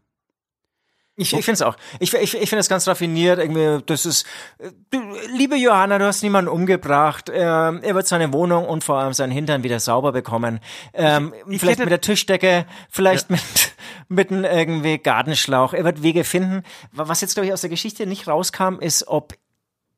[1.15, 1.75] Ich, ich finde es auch.
[1.99, 3.37] Ich, ich, ich finde es ganz raffiniert.
[3.37, 4.25] Irgendwie, das ist,
[4.89, 4.99] du,
[5.35, 7.29] liebe Johanna, du hast niemanden umgebracht.
[7.31, 10.59] Ähm, er wird seine Wohnung und vor allem seinen Hintern wieder sauber bekommen.
[10.93, 13.35] Ähm, ich, ich vielleicht hätte, mit der Tischdecke, vielleicht ja.
[13.35, 13.73] mit,
[14.07, 15.73] mit einem irgendwie Gartenschlauch.
[15.73, 16.63] Er wird Wege finden.
[16.91, 19.35] Was jetzt, glaube ich, aus der Geschichte nicht rauskam, ist, ob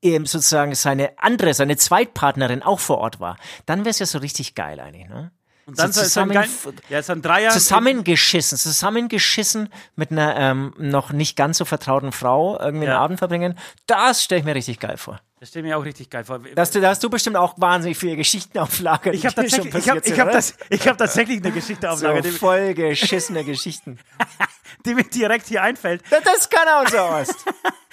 [0.01, 3.37] eben sozusagen seine andere, seine Zweitpartnerin auch vor Ort war.
[3.65, 5.31] Dann wäre es ja so richtig geil eigentlich, ne?
[5.67, 10.73] Und dann so zusammen, so ein, ja, so ein Dreier zusammengeschissen, zusammengeschissen mit einer ähm,
[10.77, 12.91] noch nicht ganz so vertrauten Frau irgendwie ja.
[12.91, 13.57] einen Abend verbringen.
[13.87, 15.21] Das stelle ich mir richtig geil vor.
[15.39, 16.39] Das stelle ich mir auch richtig geil vor.
[16.53, 19.11] Das, da hast du bestimmt auch wahnsinnig viele Geschichten auf Lager.
[19.11, 22.21] Ich habe tatsächlich, ich hab, ich hab das, ich hab tatsächlich eine Geschichte auf Lager.
[22.23, 23.97] So voll geschissene Geschichten.
[24.85, 26.03] die mir direkt hier einfällt.
[26.09, 27.45] Das, das kann auch so Ost.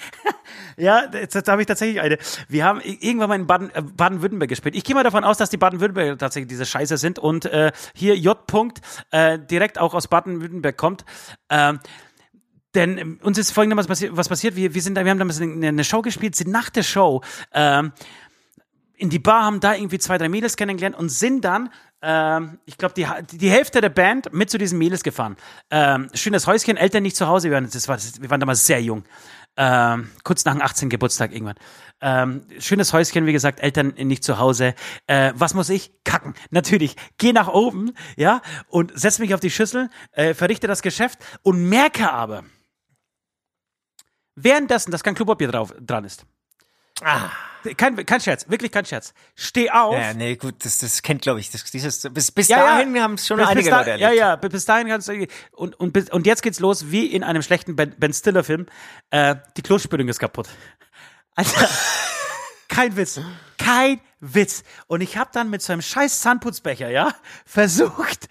[0.77, 2.17] Ja, jetzt, habe ich tatsächlich eine.
[2.47, 4.75] Wir haben irgendwann mal in Baden, äh, Baden-Württemberg gespielt.
[4.75, 8.17] Ich gehe mal davon aus, dass die Baden-Württemberg tatsächlich diese Scheiße sind und äh, hier
[8.17, 8.37] J.
[8.49, 8.77] -Punkt,
[9.11, 11.05] äh, direkt auch aus Baden-Württemberg kommt.
[11.49, 11.79] Ähm,
[12.73, 14.55] denn ähm, uns ist folgendermaßen passi was passiert.
[14.55, 17.21] Wir, wir, sind da, wir haben damals eine, eine Show gespielt, sind nach der Show
[17.53, 17.91] ähm,
[18.95, 21.69] in die Bar, haben da irgendwie zwei, drei Mädels kennengelernt und sind dann
[22.05, 23.07] ähm, ich glaube, die,
[23.37, 25.37] die Hälfte der Band mit zu diesen Mädels gefahren.
[25.71, 28.81] Ähm, schönes Häuschen, Eltern nicht zu Hause, wir waren, das war, wir waren damals sehr
[28.81, 29.05] jung
[29.57, 30.89] ähm, kurz nach dem 18.
[30.89, 31.55] Geburtstag irgendwann.
[32.01, 34.75] Ähm, schönes Häuschen, wie gesagt, Eltern nicht zu Hause.
[35.07, 35.91] Äh, was muss ich?
[36.03, 36.33] Kacken.
[36.49, 36.95] Natürlich.
[37.17, 41.69] Geh nach oben, ja, und setz mich auf die Schüssel, äh, verrichte das Geschäft und
[41.69, 42.43] merke aber,
[44.35, 46.25] währenddessen, dass kein Klopapier drauf, dran ist.
[47.01, 47.29] Ah.
[47.77, 49.13] Kein, kein Scherz, wirklich kein Scherz.
[49.35, 49.95] Steh auf.
[49.95, 53.03] Ja, nee, gut, das, das kennt, glaube ich, das, dieses, bis, bis ja, dahin ja,
[53.03, 54.13] haben es schon bis, einige bis da, Leute erlebt.
[54.13, 57.23] Ja, ja, bis dahin kannst du, und, und, bis, und jetzt geht's los, wie in
[57.23, 58.65] einem schlechten Ben, ben Stiller Film,
[59.11, 60.49] äh, die Klospülung ist kaputt.
[61.35, 61.69] Alter,
[62.67, 63.21] kein Witz,
[63.57, 64.63] kein Witz.
[64.87, 67.15] Und ich habe dann mit so einem scheiß Zahnputzbecher, ja,
[67.45, 68.27] versucht,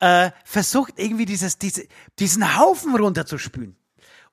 [0.00, 1.86] äh, versucht irgendwie dieses, diese,
[2.18, 3.77] diesen Haufen runterzuspülen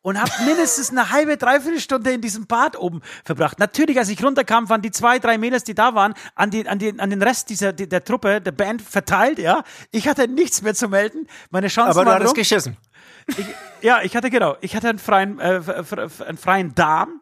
[0.06, 3.58] und habe mindestens eine halbe, dreiviertel Stunde in diesem Bad oben verbracht.
[3.58, 6.78] Natürlich, als ich runterkam, waren die zwei, drei Mädels, die da waren, an, die, an,
[6.78, 9.64] die, an den Rest dieser der, der Truppe, der Band verteilt, ja.
[9.89, 11.28] Ich hatte nichts mehr zu melden.
[11.49, 12.78] Meine Chancen Aber du hattest geschissen.
[13.26, 13.47] Ich,
[13.82, 15.60] ja, ich hatte genau, ich hatte einen freien, äh,
[16.28, 17.22] einen freien Darm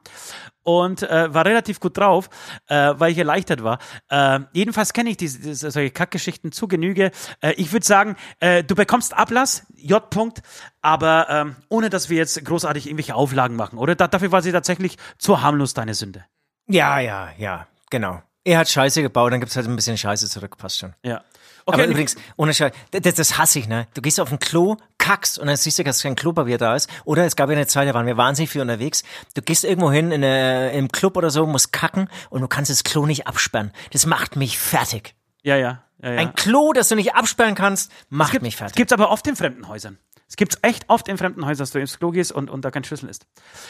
[0.63, 2.29] und äh, war relativ gut drauf,
[2.67, 3.79] äh, weil ich erleichtert war.
[4.09, 7.11] Äh, jedenfalls kenne ich diese, diese solche Kackgeschichten zu Genüge.
[7.41, 10.03] Äh, ich würde sagen, äh, du bekommst Ablass, J.
[10.11, 10.41] -Punkt,
[10.81, 13.95] aber ähm, ohne dass wir jetzt großartig irgendwelche Auflagen machen, oder?
[13.95, 16.25] Da, dafür war sie tatsächlich zu harmlos deine Sünde.
[16.67, 18.21] Ja, ja, ja, genau.
[18.45, 20.93] Er hat Scheiße gebaut, dann gibt's halt ein bisschen Scheiße zurück, passt schon.
[21.03, 21.21] Ja.
[21.65, 23.87] Okay, aber übrigens, ohne Scheiß, das, das hasse ich, ne?
[23.93, 26.89] Du gehst auf ein Klo, kackst und dann siehst du, dass kein Klopapier da ist.
[27.03, 29.03] Oder es gab ja eine Zeit, da waren wir wahnsinnig viel unterwegs.
[29.33, 32.71] Du gehst irgendwo hin in eine, im Club oder so, musst kacken und du kannst
[32.71, 33.73] das Klo nicht absperren.
[33.91, 35.15] Das macht mich fertig.
[35.41, 35.83] Ja, ja.
[36.01, 36.19] ja, ja.
[36.19, 38.77] Ein Klo, das du nicht absperren kannst, macht gibt, mich fertig.
[38.77, 39.97] Gibt's aber oft in fremden Häusern.
[40.33, 42.71] Es gibt echt oft in fremden Häusern, dass du ins Klo gehst und, und da
[42.71, 43.27] kein Schlüssel ist.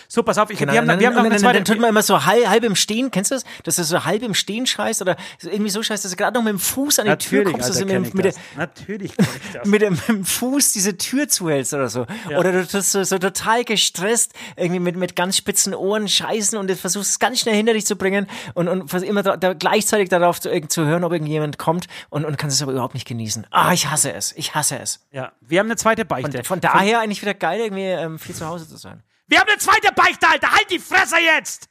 [0.07, 1.55] So, pass auf, ich, genau, wir haben, dann, wir haben noch eine zweite.
[1.55, 3.43] Dann tut man immer so halb, halb im Stehen, kennst du das?
[3.63, 6.43] Dass du so halb im Stehen scheißt oder irgendwie so scheißt, dass du gerade noch
[6.45, 7.67] mit dem Fuß an die Natürlich, Tür kommst.
[7.67, 9.11] Alter, dass du mit, mit, Natürlich
[9.65, 12.05] mit, dem, mit dem Fuß diese Tür zuhältst oder so.
[12.29, 12.39] Ja.
[12.39, 16.69] Oder du tust so, so total gestresst, irgendwie mit, mit ganz spitzen Ohren scheißen und
[16.69, 20.39] du versuchst es ganz schnell hinter dich zu bringen und, und immer da, gleichzeitig darauf
[20.39, 23.47] zu, zu hören, ob irgendjemand kommt und, und kannst es aber überhaupt nicht genießen.
[23.51, 24.31] Ah, ich hasse es.
[24.37, 25.01] Ich hasse es.
[25.11, 26.41] Ja, wir haben eine zweite Beichte.
[26.45, 29.01] Von, von daher eigentlich wieder geil, irgendwie ähm, viel zu Hause zu sein.
[29.25, 30.51] Wir haben eine zweite Beichte, Alter!
[30.51, 31.67] Halt die Fresse jetzt!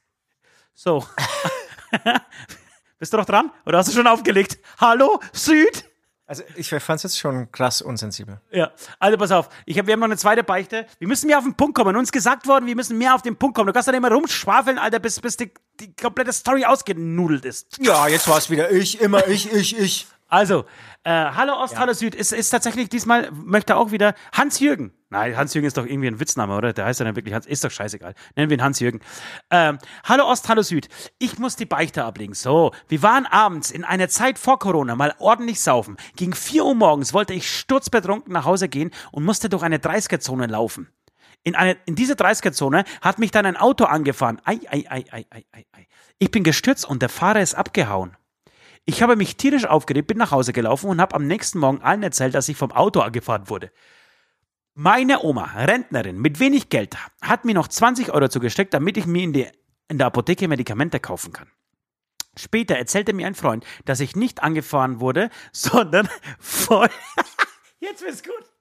[0.75, 1.07] So.
[2.99, 3.53] Bist du noch dran?
[3.65, 4.59] Oder hast du schon aufgelegt?
[4.81, 5.89] Hallo, Süd?
[6.27, 8.41] Also ich fand es jetzt schon krass unsensibel.
[8.51, 10.87] Ja, also pass auf, ich hab, wir haben noch eine zweite Beichte.
[10.99, 11.95] Wir müssen mehr auf den Punkt kommen.
[11.95, 13.69] Uns gesagt worden, wir müssen mehr auf den Punkt kommen.
[13.69, 17.79] Du kannst dann immer rumschwafeln, Alter, bis, bis die, die komplette Story ausgenudelt ist.
[17.81, 20.09] Ja, jetzt war es wieder ich, immer ich, ich, ich.
[20.33, 20.65] Also,
[21.05, 21.81] äh, Hallo Ost, ja.
[21.81, 24.95] Hallo Süd ist, ist tatsächlich diesmal, möchte auch wieder Hans-Jürgen.
[25.11, 26.73] Nein, Hans-Jürgen ist doch irgendwie ein Witzname, oder?
[26.73, 28.15] Der heißt ja dann wirklich Hans, ist doch scheißegal.
[28.35, 29.01] Nennen wir ihn Hans-Jürgen.
[29.51, 30.89] Ähm, Hallo Ost, Hallo Süd.
[31.19, 32.33] Ich muss die Beichte ablegen.
[32.33, 35.99] So, wir waren abends in einer Zeit vor Corona mal ordentlich saufen.
[36.17, 40.47] Gegen 4 Uhr morgens wollte ich sturzbetrunken nach Hause gehen und musste durch eine 30er-Zone
[40.47, 40.89] laufen.
[41.43, 44.41] In, eine, in diese 30er-Zone hat mich dann ein Auto angefahren.
[44.47, 45.87] Ei, ei, ei, ei, ei, ei, ei.
[46.19, 48.17] Ich bin gestürzt und der Fahrer ist abgehauen.
[48.85, 52.03] Ich habe mich tierisch aufgeregt, bin nach Hause gelaufen und habe am nächsten Morgen allen
[52.03, 53.71] erzählt, dass ich vom Auto angefahren wurde.
[54.75, 59.23] Meine Oma, Rentnerin, mit wenig Geld, hat mir noch 20 Euro zugesteckt, damit ich mir
[59.23, 59.47] in, die,
[59.89, 61.49] in der Apotheke Medikamente kaufen kann.
[62.37, 66.09] später erzählte mir ein Freund, dass ich nicht angefahren wurde, sondern
[66.41, 66.89] voll.
[67.81, 68.52] Jetzt wird's gut.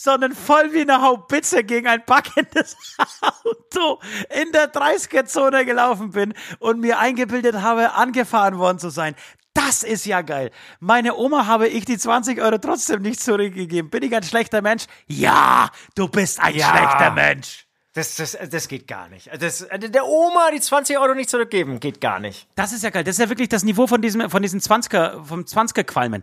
[0.00, 2.76] Sondern voll wie eine Haubitze gegen ein packendes
[3.20, 3.98] Auto
[4.40, 9.16] in der 30er-Zone gelaufen bin und mir eingebildet habe, angefahren worden zu sein.
[9.54, 10.52] Das ist ja geil.
[10.78, 13.90] Meine Oma habe ich die 20 Euro trotzdem nicht zurückgegeben.
[13.90, 14.84] Bin ich ein schlechter Mensch?
[15.08, 16.68] Ja, du bist ein ja.
[16.68, 17.66] schlechter Mensch.
[17.92, 19.28] Das, das, das geht gar nicht.
[19.42, 22.46] Das, der Oma die 20 Euro nicht zurückgeben, geht gar nicht.
[22.54, 23.02] Das ist ja geil.
[23.02, 26.22] Das ist ja wirklich das Niveau von diesem, von diesen 20er, vom 20er Qualmen.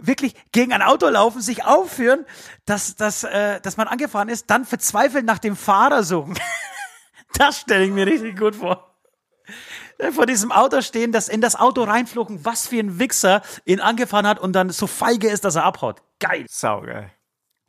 [0.00, 2.24] Wirklich gegen ein Auto laufen, sich aufführen,
[2.64, 6.38] dass, dass, äh, dass man angefahren ist, dann verzweifelt nach dem Fahrer suchen.
[7.34, 8.88] das stelle ich mir richtig gut vor
[10.12, 14.26] vor diesem Auto stehen, das in das Auto reinflogen, was für ein Wichser ihn angefahren
[14.26, 16.02] hat und dann so feige ist, dass er abhaut.
[16.20, 16.46] Geil.
[16.48, 17.10] Saugeil.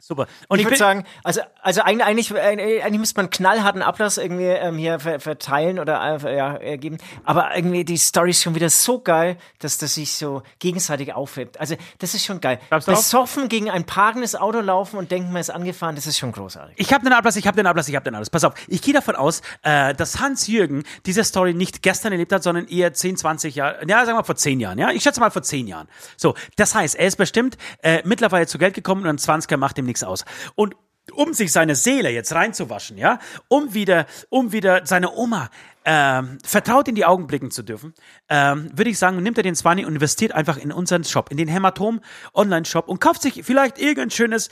[0.01, 0.27] Super.
[0.47, 4.45] Und ich, ich würde sagen, also, also eigentlich, eigentlich, äh, müsste man knallharten Ablass irgendwie
[4.45, 6.97] ähm, hier verteilen oder äh, ja, geben.
[7.25, 11.59] Aber irgendwie die Story ist schon wieder so geil, dass das sich so gegenseitig aufhebt.
[11.59, 12.59] Also das ist schon geil.
[12.69, 16.75] Besoffen gegen ein parkendes Auto laufen und denken, man ist angefahren, das ist schon großartig.
[16.77, 18.29] Ich habe den Ablass, ich habe den Ablass, ich habe den Ablass.
[18.29, 22.41] Pass auf, ich gehe davon aus, äh, dass Hans-Jürgen diese Story nicht gestern erlebt hat,
[22.41, 24.91] sondern eher 10, 20 Jahre, ja, sagen wir vor 10 Jahren, ja?
[24.91, 25.89] Ich schätze mal vor 10 Jahren.
[26.15, 29.77] So, das heißt, er ist bestimmt äh, mittlerweile zu Geld gekommen und ein 20er macht
[29.77, 30.23] ihm nichts aus.
[30.55, 30.75] Und
[31.11, 35.49] um sich seine Seele jetzt reinzuwaschen, ja, um wieder, um wieder seine Oma
[35.85, 37.93] ähm, vertraut in die Augen blicken zu dürfen,
[38.29, 41.37] ähm, würde ich sagen, nimmt er den Zwanni und investiert einfach in unseren Shop, in
[41.37, 42.01] den Hämatom
[42.33, 44.49] Online Shop und kauft sich vielleicht irgendein schönes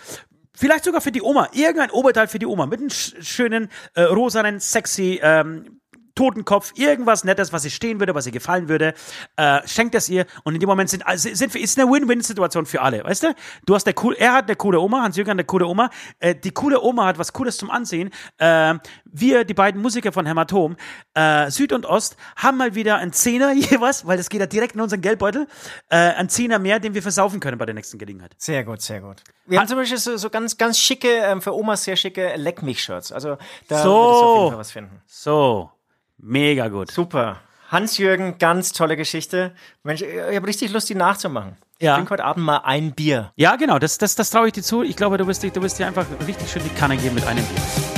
[0.59, 4.59] Vielleicht sogar für die Oma, irgendein Oberteil für die Oma mit einem schönen, äh, rosanen,
[4.59, 5.81] sexy ähm,
[6.17, 8.93] Totenkopf, irgendwas Nettes, was ihr stehen würde, was ihr gefallen würde,
[9.35, 12.81] äh, schenkt es ihr und in dem Moment sind, also sind ist eine Win-Win-Situation für
[12.81, 13.35] alle, weißt du?
[13.65, 16.33] Du hast der cool, er hat eine coole Oma, Hans-Jürgen hat eine coole Oma, äh,
[16.33, 18.09] die coole Oma hat was Cooles zum Ansehen,
[18.39, 18.73] äh,
[19.05, 20.75] wir, die beiden Musiker von Hämatom,
[21.13, 24.73] äh, Süd und Ost, haben mal wieder einen Zehner jeweils, weil das geht ja direkt
[24.73, 25.47] in unseren Geldbeutel,
[25.89, 28.33] äh, einen Zehner mehr, den wir versaufen können bei der nächsten Gelegenheit.
[28.39, 29.17] Sehr gut, sehr gut.
[29.45, 32.35] Wir ha haben zum Beispiel so, so ganz, ganz schicke, ähm, für Omas sehr schicke
[32.37, 33.11] Leck mich Shirts.
[33.11, 33.37] Also
[33.67, 35.01] da so, wird es auf jeden Fall was finden.
[35.05, 35.71] So.
[36.17, 36.91] Mega gut.
[36.91, 37.37] Super.
[37.69, 39.53] Hans-Jürgen, ganz tolle Geschichte.
[39.83, 41.57] Mensch, ich habe richtig Lust, die nachzumachen.
[41.79, 41.91] Ja.
[41.91, 43.31] Ich trinke heute Abend mal ein Bier.
[43.35, 44.83] Ja, genau, das, das, das traue ich dir zu.
[44.83, 47.43] Ich glaube, du wirst, du wirst dir einfach richtig schön die Kanne geben mit einem
[47.45, 47.96] Bier.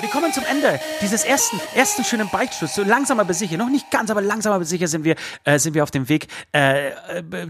[0.00, 2.74] Wir kommen zum Ende dieses ersten, ersten schönen Beichtstuhls.
[2.74, 5.74] So langsam aber sicher, noch nicht ganz, aber langsam aber sicher sind wir, äh, sind
[5.74, 6.92] wir auf dem Weg äh, äh,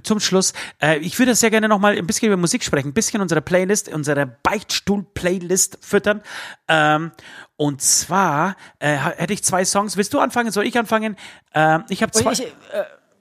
[0.03, 0.53] zum Schluss.
[0.83, 3.41] Äh, ich würde sehr gerne noch mal ein bisschen über Musik sprechen, ein bisschen unsere
[3.41, 6.23] Playlist, unsere Beichtstuhl-Playlist füttern.
[6.69, 7.13] Ähm,
[7.57, 9.97] und zwar äh, hätte ich zwei Songs.
[9.97, 10.51] Willst du anfangen?
[10.51, 11.17] Soll ich anfangen?
[11.53, 12.33] Äh, ich habe zwei.
[12.33, 12.49] Ich, äh,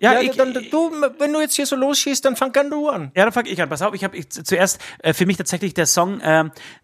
[0.03, 2.89] ja, ja ich, dann, du, wenn du jetzt hier so losschießt, dann fang gern du
[2.89, 3.11] an.
[3.15, 3.69] Ja, dann fang ich an.
[3.69, 6.43] Pass auf, ich habe zuerst äh, für mich tatsächlich der Song, äh,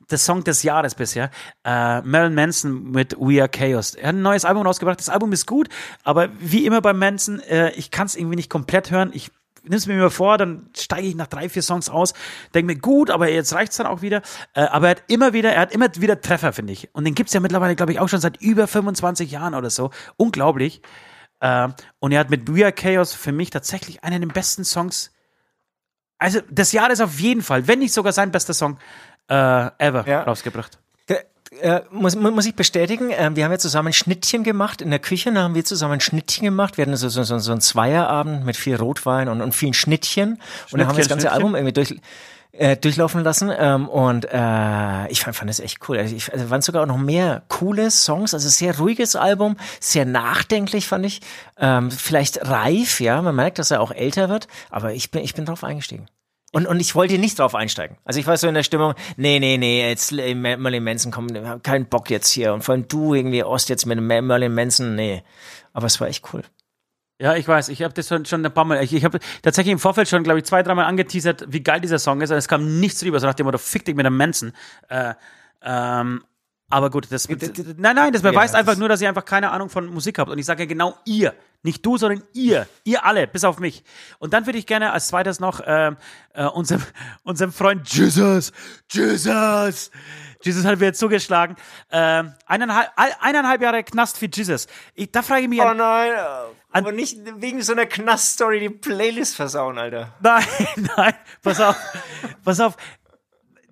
[0.10, 1.30] der Song des Jahres bisher.
[1.66, 3.96] Äh, Marilyn Manson mit We Are Chaos.
[3.96, 5.00] Er hat ein neues Album rausgebracht.
[5.00, 5.68] Das Album ist gut,
[6.06, 9.12] aber wie immer bei Manson, äh, ich kann es irgendwie nicht komplett hören.
[9.14, 9.32] Ich
[9.64, 12.14] nimm's mir mal vor, dann steige ich nach drei, vier Songs aus,
[12.54, 14.22] denke mir, gut, aber jetzt reicht's dann auch wieder.
[14.54, 16.90] Äh, aber er hat immer wieder, er hat immer wieder Treffer, finde ich.
[16.94, 19.92] Und den gibt's ja mittlerweile, glaube ich, auch schon seit über 25 Jahren oder so.
[20.16, 20.82] Unglaublich.
[21.40, 21.70] Äh,
[22.00, 25.12] und er hat mit We Are Chaos für mich tatsächlich einen der besten Songs,
[26.18, 28.78] also des Jahres auf jeden Fall, wenn nicht sogar sein bester Song
[29.30, 29.34] äh,
[29.78, 30.24] ever ja.
[30.24, 30.80] rausgebracht.
[31.62, 34.82] Äh, muss, muss ich bestätigen, äh, wir haben ja zusammen Schnittchen gemacht.
[34.84, 36.78] In der Küche da haben wir zusammen Schnittchen gemacht.
[36.78, 40.40] Wir hatten so, so, so, so einen Zweierabend mit viel Rotwein und, und vielen Schnittchen.
[40.72, 42.00] Und dann haben wir das ganze Album irgendwie durch
[42.52, 45.98] äh, durchlaufen lassen ähm, und äh, ich fand, fand das echt cool.
[45.98, 50.06] Also ich also waren sogar auch noch mehr coole Songs, also sehr ruhiges Album, sehr
[50.06, 51.22] nachdenklich fand ich,
[51.58, 55.34] ähm, vielleicht reif, ja, man merkt, dass er auch älter wird, aber ich bin ich
[55.34, 56.08] bin drauf eingestiegen.
[56.52, 57.98] Und, und ich wollte nicht drauf einsteigen.
[58.06, 61.86] Also ich war so in der Stimmung, nee, nee, nee, jetzt Merlin Manson kommt, keinen
[61.86, 62.54] Bock jetzt hier.
[62.54, 65.22] Und vor allem du irgendwie Ost jetzt mit Merlin Manson, nee.
[65.74, 66.42] Aber es war echt cool.
[67.22, 67.68] Ja, ich weiß.
[67.70, 68.82] Ich habe das schon, schon ein paar Mal.
[68.82, 72.00] Ich, ich habe tatsächlich im Vorfeld schon, glaube ich, zwei, dreimal angeteasert, wie geil dieser
[72.00, 72.32] Song ist.
[72.32, 74.54] Und es kam nichts drüber, so nach dem Motto, fick dich mit einem Manson.
[74.88, 75.14] Äh,
[75.62, 76.24] ähm,
[76.70, 79.70] Aber gut, das, nein, nein, das beweist ja, einfach nur, dass ihr einfach keine Ahnung
[79.70, 80.32] von Musik habt.
[80.32, 81.34] Und ich sage ja genau ihr.
[81.62, 82.68] Nicht du, sondern ihr.
[82.86, 83.84] Ihr alle, bis auf mich.
[84.20, 85.92] Und dann würde ich gerne als zweites noch äh,
[86.34, 86.82] äh, unserem,
[87.24, 88.54] unserem Freund Jesus,
[88.90, 89.92] Jesus,
[90.42, 91.58] Jesus hat mir zugeschlagen.
[91.90, 94.68] Äh, eineinhalb, eineinhalb Jahre Knast für Jesus.
[94.94, 95.60] Ich, da frage ich mich.
[95.60, 96.12] Oh nein,
[96.72, 100.14] aber nicht wegen so einer Knast-Story die Playlist versauen, Alter.
[100.22, 100.46] Nein,
[100.98, 101.76] nein, pass auf,
[102.44, 102.76] pass auf.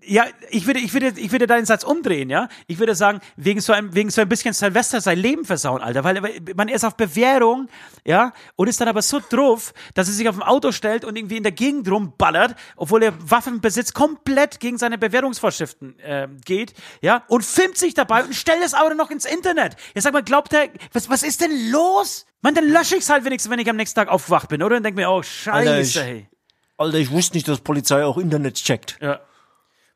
[0.09, 2.47] Ja, ich würde, ich würde, ich würde deinen Satz umdrehen, ja.
[2.67, 6.03] Ich würde sagen, wegen so einem, wegen so ein bisschen Silvester sein Leben versauen, Alter,
[6.03, 6.21] weil
[6.55, 7.67] man ist auf Bewährung,
[8.05, 11.17] ja, und ist dann aber so drauf, dass er sich auf dem Auto stellt und
[11.17, 17.23] irgendwie in der Gegend rumballert, obwohl er Waffenbesitz komplett gegen seine Bewährungsvorschriften äh, geht, ja,
[17.27, 19.75] und filmt sich dabei und stellt das Auto noch ins Internet.
[19.93, 22.25] Jetzt sag mal, glaubt er, was, was ist denn los?
[22.41, 24.77] Man, dann lösche ich's halt wenigstens, wenn ich am nächsten Tag aufgewacht bin, oder?
[24.77, 26.29] Und denk mir, oh, scheiße, Alter, ich, hey.
[26.77, 28.97] Alter, ich wusste nicht, dass Polizei auch Internet checkt.
[29.01, 29.19] Ja.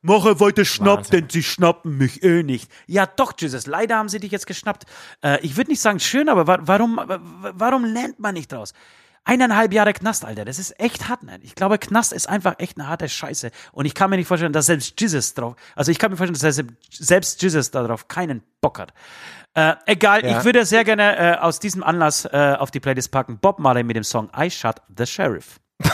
[0.01, 2.71] Mache weiter schnapp, denn sie schnappen mich eh nicht.
[2.87, 4.85] Ja, doch, Jesus, leider haben sie dich jetzt geschnappt.
[5.23, 8.73] Äh, ich würde nicht sagen schön, aber wa warum, warum lernt man nicht draus?
[9.23, 11.39] Eineinhalb Jahre Knast, Alter, das ist echt hart, ne?
[11.43, 13.51] Ich glaube, Knast ist einfach echt eine harte Scheiße.
[13.71, 16.39] Und ich kann mir nicht vorstellen, dass selbst Jesus drauf, also ich kann mir vorstellen,
[16.39, 18.93] dass selbst Jesus darauf keinen Bock hat.
[19.53, 20.39] Äh, egal, ja.
[20.39, 23.37] ich würde sehr gerne äh, aus diesem Anlass äh, auf die Playlist packen.
[23.37, 25.59] Bob Marley mit dem Song I Shot the Sheriff.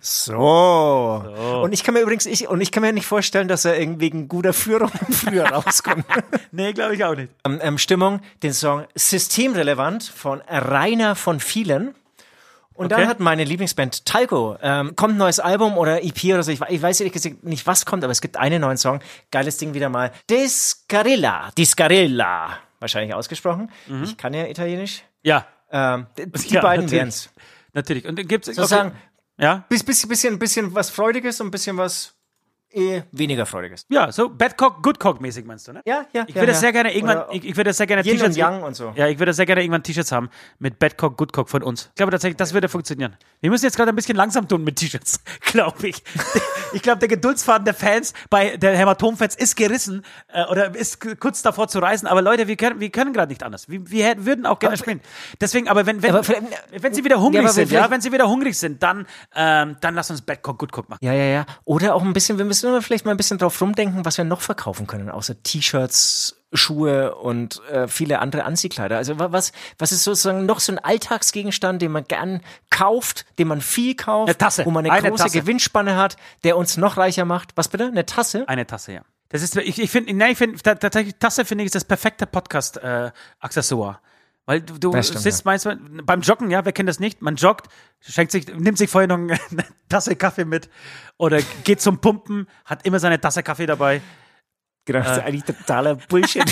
[0.00, 0.34] So.
[0.34, 1.60] so.
[1.62, 4.00] Und ich kann mir übrigens, ich, und ich kann mir nicht vorstellen, dass er irgendwie
[4.00, 6.04] wegen guter Führung früher rauskommt.
[6.52, 7.32] nee, glaube ich auch nicht.
[7.44, 11.94] Ähm, ähm, Stimmung, den Song Systemrelevant von Rainer von Vielen.
[12.74, 13.02] Und okay.
[13.02, 16.60] dann hat meine Lieblingsband Talco, ähm, kommt ein neues Album oder EP oder so, ich,
[16.66, 19.00] ich weiß ehrlich gesagt nicht, was kommt, aber es gibt einen neuen Song,
[19.30, 20.12] geiles Ding wieder mal.
[20.30, 23.70] Discarilla, Discarilla, wahrscheinlich ausgesprochen.
[23.86, 24.04] Mhm.
[24.04, 25.02] Ich kann ja Italienisch.
[25.22, 25.46] Ja.
[25.70, 27.28] Ähm, die ja, beiden wären's.
[27.74, 28.06] Natürlich.
[28.06, 28.98] Und gibt's sozusagen okay.
[29.40, 29.64] Ja.
[29.68, 32.14] Bisschen, bisschen, bisschen, was Freudiges und ein bisschen was
[32.72, 33.86] eh weniger Freudiges.
[33.88, 35.82] Ja, so Bad Cock, Good Cock mäßig meinst du, ne?
[35.84, 36.24] Ja, ja.
[36.26, 38.92] Ich würde ja, sehr gerne irgendwann, ich, ich würde sehr gerne T-Shirts Young und so.
[38.96, 41.86] Ja, ich würde sehr gerne irgendwann T-Shirts haben mit Bad Cock, Good Cock von uns.
[41.90, 43.16] Ich glaube tatsächlich, das würde funktionieren.
[43.40, 46.02] Wir müssen jetzt gerade ein bisschen langsam tun mit T-Shirts, glaube ich.
[46.72, 51.42] ich glaube, der Geduldsfaden der Fans bei der Hämatom-Fans ist gerissen äh, oder ist kurz
[51.42, 52.06] davor zu reißen.
[52.06, 53.68] Aber Leute, wir können, wir können gerade nicht anders.
[53.68, 55.00] Wir, wir würden auch gerne aber, spielen.
[55.40, 56.26] Deswegen, aber wenn, wenn, aber
[56.72, 59.94] wenn sie wieder hungrig ja, sind, ja, wenn sie wieder hungrig sind, dann, ähm, dann
[59.94, 61.04] lass uns Bad Cock, Good Cock machen.
[61.04, 61.46] Ja, ja, ja.
[61.64, 64.40] Oder auch ein bisschen, wir müssen vielleicht mal ein bisschen drauf rumdenken, was wir noch
[64.40, 68.96] verkaufen können, außer T-Shirts, Schuhe und äh, viele andere Anziehkleider.
[68.96, 72.40] Also was, was ist sozusagen noch so ein Alltagsgegenstand, den man gern
[72.70, 74.66] kauft, den man viel kauft, eine Tasse.
[74.66, 75.38] wo man eine, eine große Tasse.
[75.38, 77.52] Gewinnspanne hat, der uns noch reicher macht.
[77.56, 77.86] Was bitte?
[77.86, 78.48] Eine Tasse?
[78.48, 79.02] Eine Tasse, ja.
[79.28, 82.26] Das ist, ich, ich finde, nein, ich finde, tatsächlich, Tasse finde ich ist das perfekte
[82.26, 84.00] Podcast-Accessoire.
[84.02, 84.09] Äh,
[84.50, 85.52] weil du, du stimmt, sitzt ja.
[85.52, 87.22] meistens beim Joggen, ja, wer kennt das nicht?
[87.22, 87.68] Man joggt,
[88.00, 89.38] schenkt sich, nimmt sich vorher noch eine
[89.88, 90.68] Tasse Kaffee mit
[91.18, 94.02] oder geht zum Pumpen, hat immer seine Tasse Kaffee dabei.
[94.86, 95.20] Genau, das ist äh.
[95.20, 96.42] eigentlich totaler Bullshit.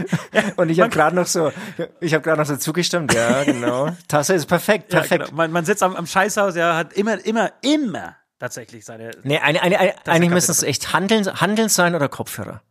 [0.56, 1.52] und ich habe gerade noch so,
[2.00, 3.96] ich habe gerade noch so zugestimmt, ja, genau.
[4.08, 5.20] Tasse ist perfekt, perfekt.
[5.20, 5.36] Ja, genau.
[5.36, 9.12] man, man, sitzt am, am Scheißhaus, ja, hat immer, immer, immer tatsächlich seine.
[9.22, 12.62] Nee, eine, eine, eine, eigentlich müssen es echt Handeln, Handeln sein oder Kopfhörer.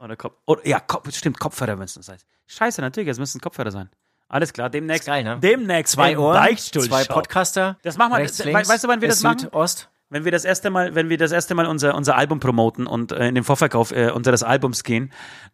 [0.00, 2.18] Oder Kopf, oder, ja, Kopf, stimmt, Kopfhörer müssen es sein.
[2.48, 3.88] Scheiße, natürlich, es müssen Kopfhörer sein.
[4.28, 5.06] Alles klar, demnächst.
[5.06, 5.38] Geil, ne?
[5.40, 5.92] Demnächst.
[5.92, 7.78] Zwei Ohren, zwei Podcaster.
[7.82, 8.18] Das machen wir.
[8.18, 9.38] Rechts, links, weißt du, wann wir das machen?
[9.40, 12.38] Süd, Ost wenn wir das erste Mal, wenn wir das erste Mal unser, unser Album
[12.38, 15.12] promoten und äh, in den Vorverkauf äh, unseres Albums gehen,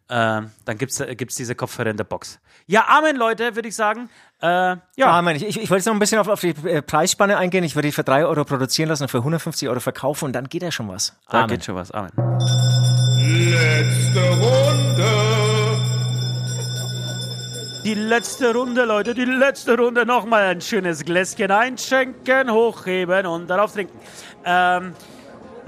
[0.09, 2.39] äh, dann gibt's äh, gibt's diese Kopfhörer in der Box.
[2.67, 4.09] Ja, Amen, Leute, würde ich sagen.
[4.41, 4.79] Äh, ja.
[5.07, 5.35] Amen.
[5.35, 7.63] Ich, ich, ich wollte jetzt noch ein bisschen auf, auf die äh, Preisspanne eingehen.
[7.63, 10.47] Ich würde die für drei Euro produzieren lassen und für 150 Euro verkaufen und dann
[10.47, 11.17] geht ja schon was.
[11.29, 11.49] Da Amen.
[11.49, 11.91] geht schon was.
[11.91, 12.11] Amen.
[13.17, 15.42] Letzte Runde.
[17.83, 20.05] Die letzte Runde, Leute, die letzte Runde.
[20.05, 23.97] Nochmal ein schönes Gläschen einschenken, hochheben und darauf trinken.
[24.45, 24.93] Ähm,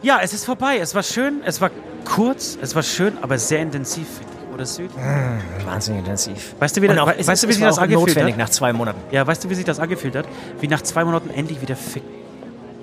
[0.02, 0.78] ja, es ist vorbei.
[0.80, 1.72] Es war schön, es war
[2.06, 4.54] kurz, es war schön, aber sehr intensiv, finde ich.
[4.54, 4.96] Oder Süd?
[4.96, 6.56] Mmh, wahnsinnig intensiv.
[6.58, 8.40] Weißt du, wie, das, auch, weißt du, wie sich das angefühlt notwendig hat?
[8.40, 9.02] nach zwei Monaten.
[9.12, 10.26] Ja, weißt du, wie sich das angefühlt hat?
[10.62, 12.10] Wie nach zwei Monaten endlich wieder ficken.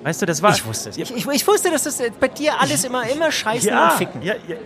[0.03, 0.51] Weißt du, das war.
[0.51, 0.97] Ich wusste es.
[0.97, 4.21] Ich, ich, ich, wusste, dass das bei dir alles immer, immer scheißen ja, und ficken.
[4.21, 4.57] Ja, ja.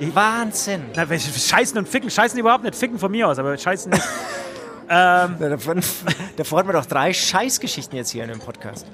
[0.00, 0.82] Wahnsinn.
[0.94, 2.10] Na, scheißen und ficken.
[2.10, 2.74] Scheißen überhaupt nicht.
[2.74, 4.02] Ficken von mir aus, aber scheißen nicht.
[4.88, 5.80] ähm, davon,
[6.36, 8.86] davor hatten wir doch drei Scheißgeschichten jetzt hier in dem Podcast.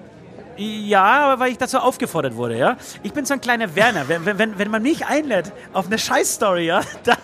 [0.56, 2.76] Ja, aber weil ich dazu aufgefordert wurde, ja.
[3.02, 4.08] Ich bin so ein kleiner Werner.
[4.08, 7.16] Wenn, wenn, wenn man mich einlädt auf eine Scheißstory, ja, dann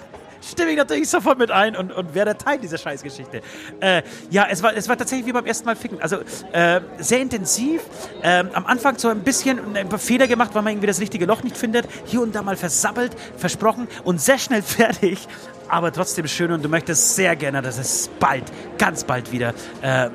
[0.51, 3.41] stimme ich natürlich sofort mit ein und, und werde Teil dieser Scheißgeschichte.
[3.81, 6.01] Äh, ja, es war, es war tatsächlich wie beim ersten Mal ficken.
[6.01, 6.19] Also
[6.53, 7.83] äh, sehr intensiv.
[8.23, 11.27] Äh, am Anfang so ein bisschen ein paar Fehler gemacht, weil man irgendwie das richtige
[11.27, 11.87] Loch nicht findet.
[12.05, 15.27] Hier und da mal versabbelt, versprochen und sehr schnell fertig.
[15.69, 18.45] Aber trotzdem schön und du möchtest sehr gerne, dass es bald,
[18.79, 20.11] ganz bald wieder äh,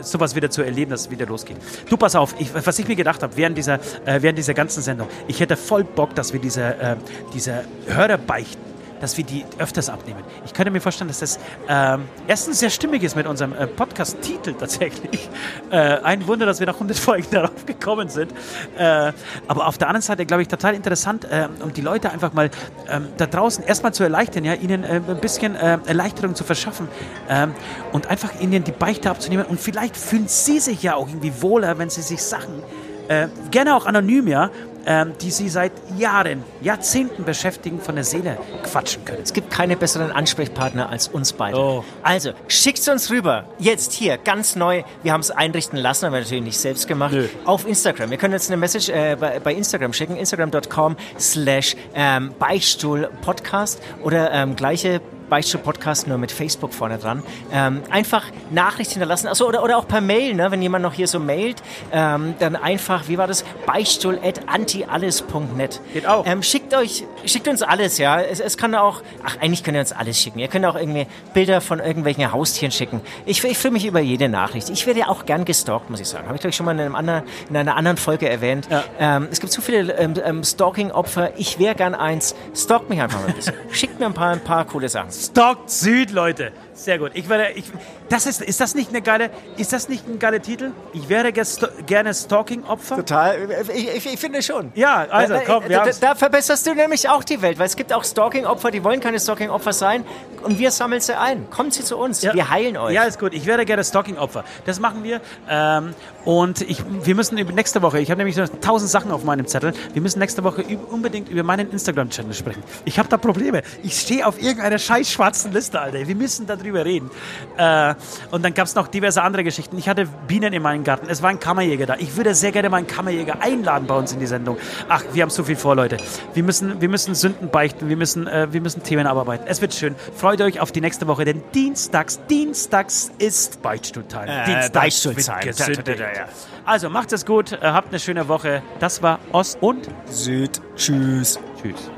[0.00, 1.56] sowas wieder zu erleben, dass es wieder losgeht.
[1.88, 3.74] Du pass auf, ich, was ich mir gedacht habe während dieser,
[4.04, 6.96] äh, während dieser ganzen Sendung, ich hätte voll Bock, dass wir diese, äh,
[7.32, 10.22] diese Hörerbeichten dass wir die öfters abnehmen.
[10.44, 11.38] Ich könnte mir vorstellen, dass das
[11.68, 15.28] ähm, erstens sehr stimmig ist mit unserem äh, Podcast-Titel tatsächlich.
[15.70, 18.32] Äh, ein Wunder, dass wir nach 100 Folgen darauf gekommen sind.
[18.78, 19.12] Äh,
[19.48, 22.50] aber auf der anderen Seite, glaube ich, total interessant, äh, um die Leute einfach mal
[22.88, 26.88] ähm, da draußen erstmal zu erleichtern, ja, ihnen äh, ein bisschen äh, Erleichterung zu verschaffen
[27.28, 27.52] ähm,
[27.92, 29.46] und einfach ihnen die Beichte abzunehmen.
[29.46, 32.62] Und vielleicht fühlen sie sich ja auch irgendwie wohler, wenn sie sich Sachen
[33.08, 34.50] äh, gerne auch anonym, ja,
[34.86, 39.20] ähm, die sie seit Jahren, Jahrzehnten beschäftigen, von der Seele quatschen können.
[39.22, 41.58] Es gibt keine besseren Ansprechpartner als uns beide.
[41.58, 41.84] Oh.
[42.02, 43.44] Also, schickt es uns rüber.
[43.58, 44.84] Jetzt hier, ganz neu.
[45.02, 47.12] Wir haben es einrichten lassen, aber natürlich nicht selbst gemacht.
[47.12, 47.28] Nö.
[47.44, 48.10] Auf Instagram.
[48.10, 50.16] Wir können jetzt eine Message äh, bei, bei, Instagram schicken.
[50.16, 57.22] Instagram.com slash ähm, Beichtstuhl Podcast oder ähm, gleiche Beichtstuhl-Podcast nur mit Facebook vorne dran.
[57.52, 61.06] Ähm, einfach Nachricht hinterlassen, also oder, oder auch per Mail, ne, wenn jemand noch hier
[61.08, 61.62] so mailt,
[61.92, 63.44] ähm, dann einfach, wie war das?
[63.66, 65.80] Beichtstuhl.antialles.net.
[65.92, 66.24] Geht auch.
[66.26, 68.20] Ähm, schickt euch, schickt uns alles, ja.
[68.20, 70.38] Es, es kann auch, ach, eigentlich könnt ihr uns alles schicken.
[70.38, 73.00] Ihr könnt auch irgendwie Bilder von irgendwelchen Haustieren schicken.
[73.24, 74.70] Ich, ich freue mich über jede Nachricht.
[74.70, 76.26] Ich werde ja auch gern gestalkt, muss ich sagen.
[76.26, 78.68] Habe ich, glaube ich, schon mal in, einem anderen, in einer anderen Folge erwähnt.
[78.70, 78.84] Ja.
[78.98, 81.32] Ähm, es gibt zu viele ähm, ähm, Stalking-Opfer.
[81.36, 82.34] Ich wäre gern eins.
[82.54, 83.54] Stalkt mich einfach mal ein bisschen.
[83.70, 85.10] Schickt mir ein paar, ein paar coole Sachen.
[85.16, 86.52] Stalkt Süd, Leute.
[86.76, 87.12] Sehr gut.
[87.14, 87.64] Ich werde, ich,
[88.10, 90.72] das ist, ist das nicht eine geile, ist das nicht ein geiler Titel?
[90.92, 92.96] Ich wäre gerne Stalking-Opfer.
[92.96, 93.48] Total.
[93.74, 94.72] Ich, ich, ich, finde schon.
[94.74, 95.64] Ja, also komm.
[95.70, 98.84] Da, da, da, verbesserst du nämlich auch die Welt, weil es gibt auch Stalking-Opfer, die
[98.84, 100.04] wollen keine Stalking-Opfer sein
[100.42, 101.48] und wir sammeln sie ein.
[101.48, 102.20] Kommt sie zu uns.
[102.20, 102.34] Ja.
[102.34, 102.92] Wir heilen euch.
[102.92, 103.32] Ja, ist gut.
[103.32, 104.44] Ich wäre gerne Stalking-Opfer.
[104.66, 105.22] Das machen wir.
[105.48, 105.94] Ähm,
[106.26, 110.02] und ich, wir müssen nächste Woche, ich habe nämlich tausend Sachen auf meinem Zettel, wir
[110.02, 112.62] müssen nächste Woche unbedingt über meinen Instagram-Channel sprechen.
[112.84, 113.62] Ich habe da Probleme.
[113.82, 116.06] Ich stehe auf irgendeiner scheiß schwarzen Liste, Alter.
[116.06, 117.10] Wir müssen darüber drüber reden.
[117.56, 117.94] Äh,
[118.30, 119.78] und dann gab es noch diverse andere Geschichten.
[119.78, 121.06] Ich hatte Bienen in meinem Garten.
[121.08, 121.96] Es war ein Kammerjäger da.
[121.98, 124.56] Ich würde sehr gerne mal einen Kammerjäger einladen bei uns in die Sendung.
[124.88, 125.96] Ach, wir haben so viel vor, Leute.
[126.34, 127.88] Wir müssen, wir müssen Sünden beichten.
[127.88, 129.46] Wir müssen, äh, wir müssen Themen abarbeiten.
[129.48, 129.94] Es wird schön.
[130.16, 134.26] Freut euch auf die nächste Woche, denn Dienstags, Dienstags ist Beichtstuhltime.
[134.26, 136.26] Äh, Dienstags Beichtstuhltime.
[136.64, 138.62] Also macht es gut, äh, habt eine schöne Woche.
[138.80, 140.60] Das war Ost und Süd.
[140.76, 141.38] Tschüss.
[141.60, 141.90] Tschüss.